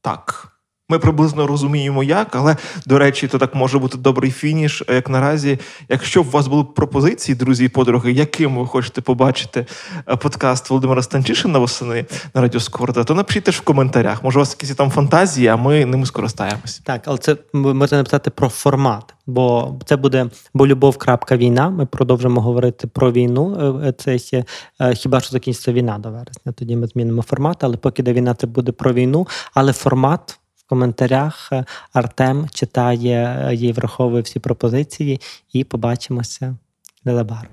Так. 0.00 0.59
Ми 0.90 0.98
приблизно 0.98 1.46
розуміємо, 1.46 2.02
як, 2.02 2.36
але 2.36 2.56
до 2.86 2.98
речі, 2.98 3.28
то 3.28 3.38
так 3.38 3.54
може 3.54 3.78
бути 3.78 3.98
добрий 3.98 4.30
фініш. 4.30 4.82
Як 4.88 5.08
наразі, 5.08 5.58
якщо 5.88 6.22
у 6.22 6.24
вас 6.24 6.46
були 6.46 6.64
пропозиції, 6.64 7.36
друзі 7.36 7.64
і 7.64 7.68
подруги, 7.68 8.12
яким 8.12 8.58
ви 8.58 8.66
хочете 8.66 9.00
побачити 9.00 9.66
е, 10.08 10.16
подкаст 10.16 10.70
Володимира 10.70 11.02
Станчишина 11.02 11.58
восени 11.58 12.04
на 12.34 12.40
Радіо 12.40 12.60
Скорда, 12.60 13.04
то 13.04 13.14
напишіть 13.14 13.44
теж 13.44 13.56
в 13.56 13.60
коментарях. 13.60 14.24
Може, 14.24 14.38
у 14.38 14.40
вас 14.40 14.56
якісь 14.60 14.76
там 14.76 14.90
фантазії, 14.90 15.46
а 15.46 15.56
ми 15.56 15.86
ними 15.86 16.06
скористаємось. 16.06 16.78
Так, 16.78 17.02
але 17.04 17.18
це 17.18 17.36
можна 17.52 17.98
написати 17.98 18.30
про 18.30 18.48
формат, 18.48 19.14
бо 19.26 19.76
це 19.86 19.96
буде 19.96 20.26
болюбов.війна. 20.54 21.70
Ми 21.70 21.86
продовжимо 21.86 22.40
говорити 22.40 22.86
про 22.86 23.12
війну. 23.12 23.80
Е, 23.84 23.92
Це 23.98 24.18
ще 24.18 24.44
е, 24.80 24.94
хіба 24.94 25.20
що 25.20 25.30
закінчиться 25.30 25.72
війна 25.72 25.98
до 25.98 26.10
вересня. 26.10 26.52
Тоді 26.52 26.76
ми 26.76 26.86
змінимо 26.86 27.22
формат, 27.22 27.64
але 27.64 27.76
поки 27.76 28.02
де 28.02 28.12
війна, 28.12 28.34
це 28.34 28.46
буде 28.46 28.72
про 28.72 28.92
війну. 28.92 29.26
Але 29.54 29.72
формат 29.72 30.40
коментарях 30.70 31.48
е, 31.52 31.64
Артем 31.92 32.48
читає 32.54 33.46
е, 33.50 33.54
і 33.54 33.72
враховує 33.72 34.22
всі 34.22 34.38
пропозиції, 34.38 35.20
і 35.52 35.64
побачимося 35.64 36.56
незабаром. 37.04 37.48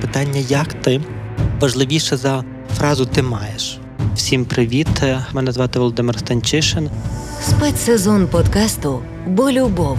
Питання 0.00 0.40
як 0.48 0.74
ти 0.74 1.00
важливіше 1.60 2.16
за 2.16 2.44
фразу 2.76 3.06
ти 3.06 3.22
маєш. 3.22 3.78
Всім 4.14 4.44
привіт! 4.44 4.88
Е, 5.02 5.26
Мене 5.32 5.52
звати 5.52 5.78
Володимир 5.78 6.18
Станчишин. 6.18 6.90
Спецсезон 7.42 8.26
подкасту 8.26 9.02
Болюбов 9.26 9.98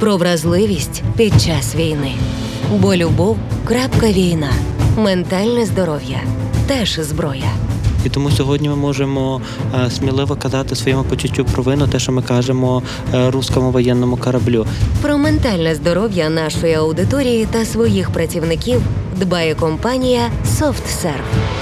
про 0.00 0.16
вразливість 0.16 1.02
під 1.16 1.42
час 1.42 1.74
війни. 1.74 2.12
Болюбов.війна. 2.70 4.52
Ментальне 4.96 5.66
здоров'я 5.66 6.20
теж 6.66 7.00
зброя. 7.00 7.52
І 8.06 8.08
тому 8.08 8.30
сьогодні 8.30 8.68
ми 8.68 8.76
можемо 8.76 9.40
е, 9.86 9.90
сміливо 9.90 10.36
казати 10.36 10.76
своєму 10.76 11.04
почуттю 11.04 11.44
провину, 11.44 11.88
те, 11.88 11.98
що 11.98 12.12
ми 12.12 12.22
кажемо 12.22 12.82
е, 13.14 13.30
руському 13.30 13.70
воєнному 13.70 14.16
кораблю. 14.16 14.66
Про 15.02 15.18
ментальне 15.18 15.74
здоров'я 15.74 16.28
нашої 16.30 16.74
аудиторії 16.74 17.46
та 17.50 17.64
своїх 17.64 18.10
працівників 18.10 18.80
дбає 19.16 19.54
компанія 19.54 20.30
SoftServe. 20.46 21.58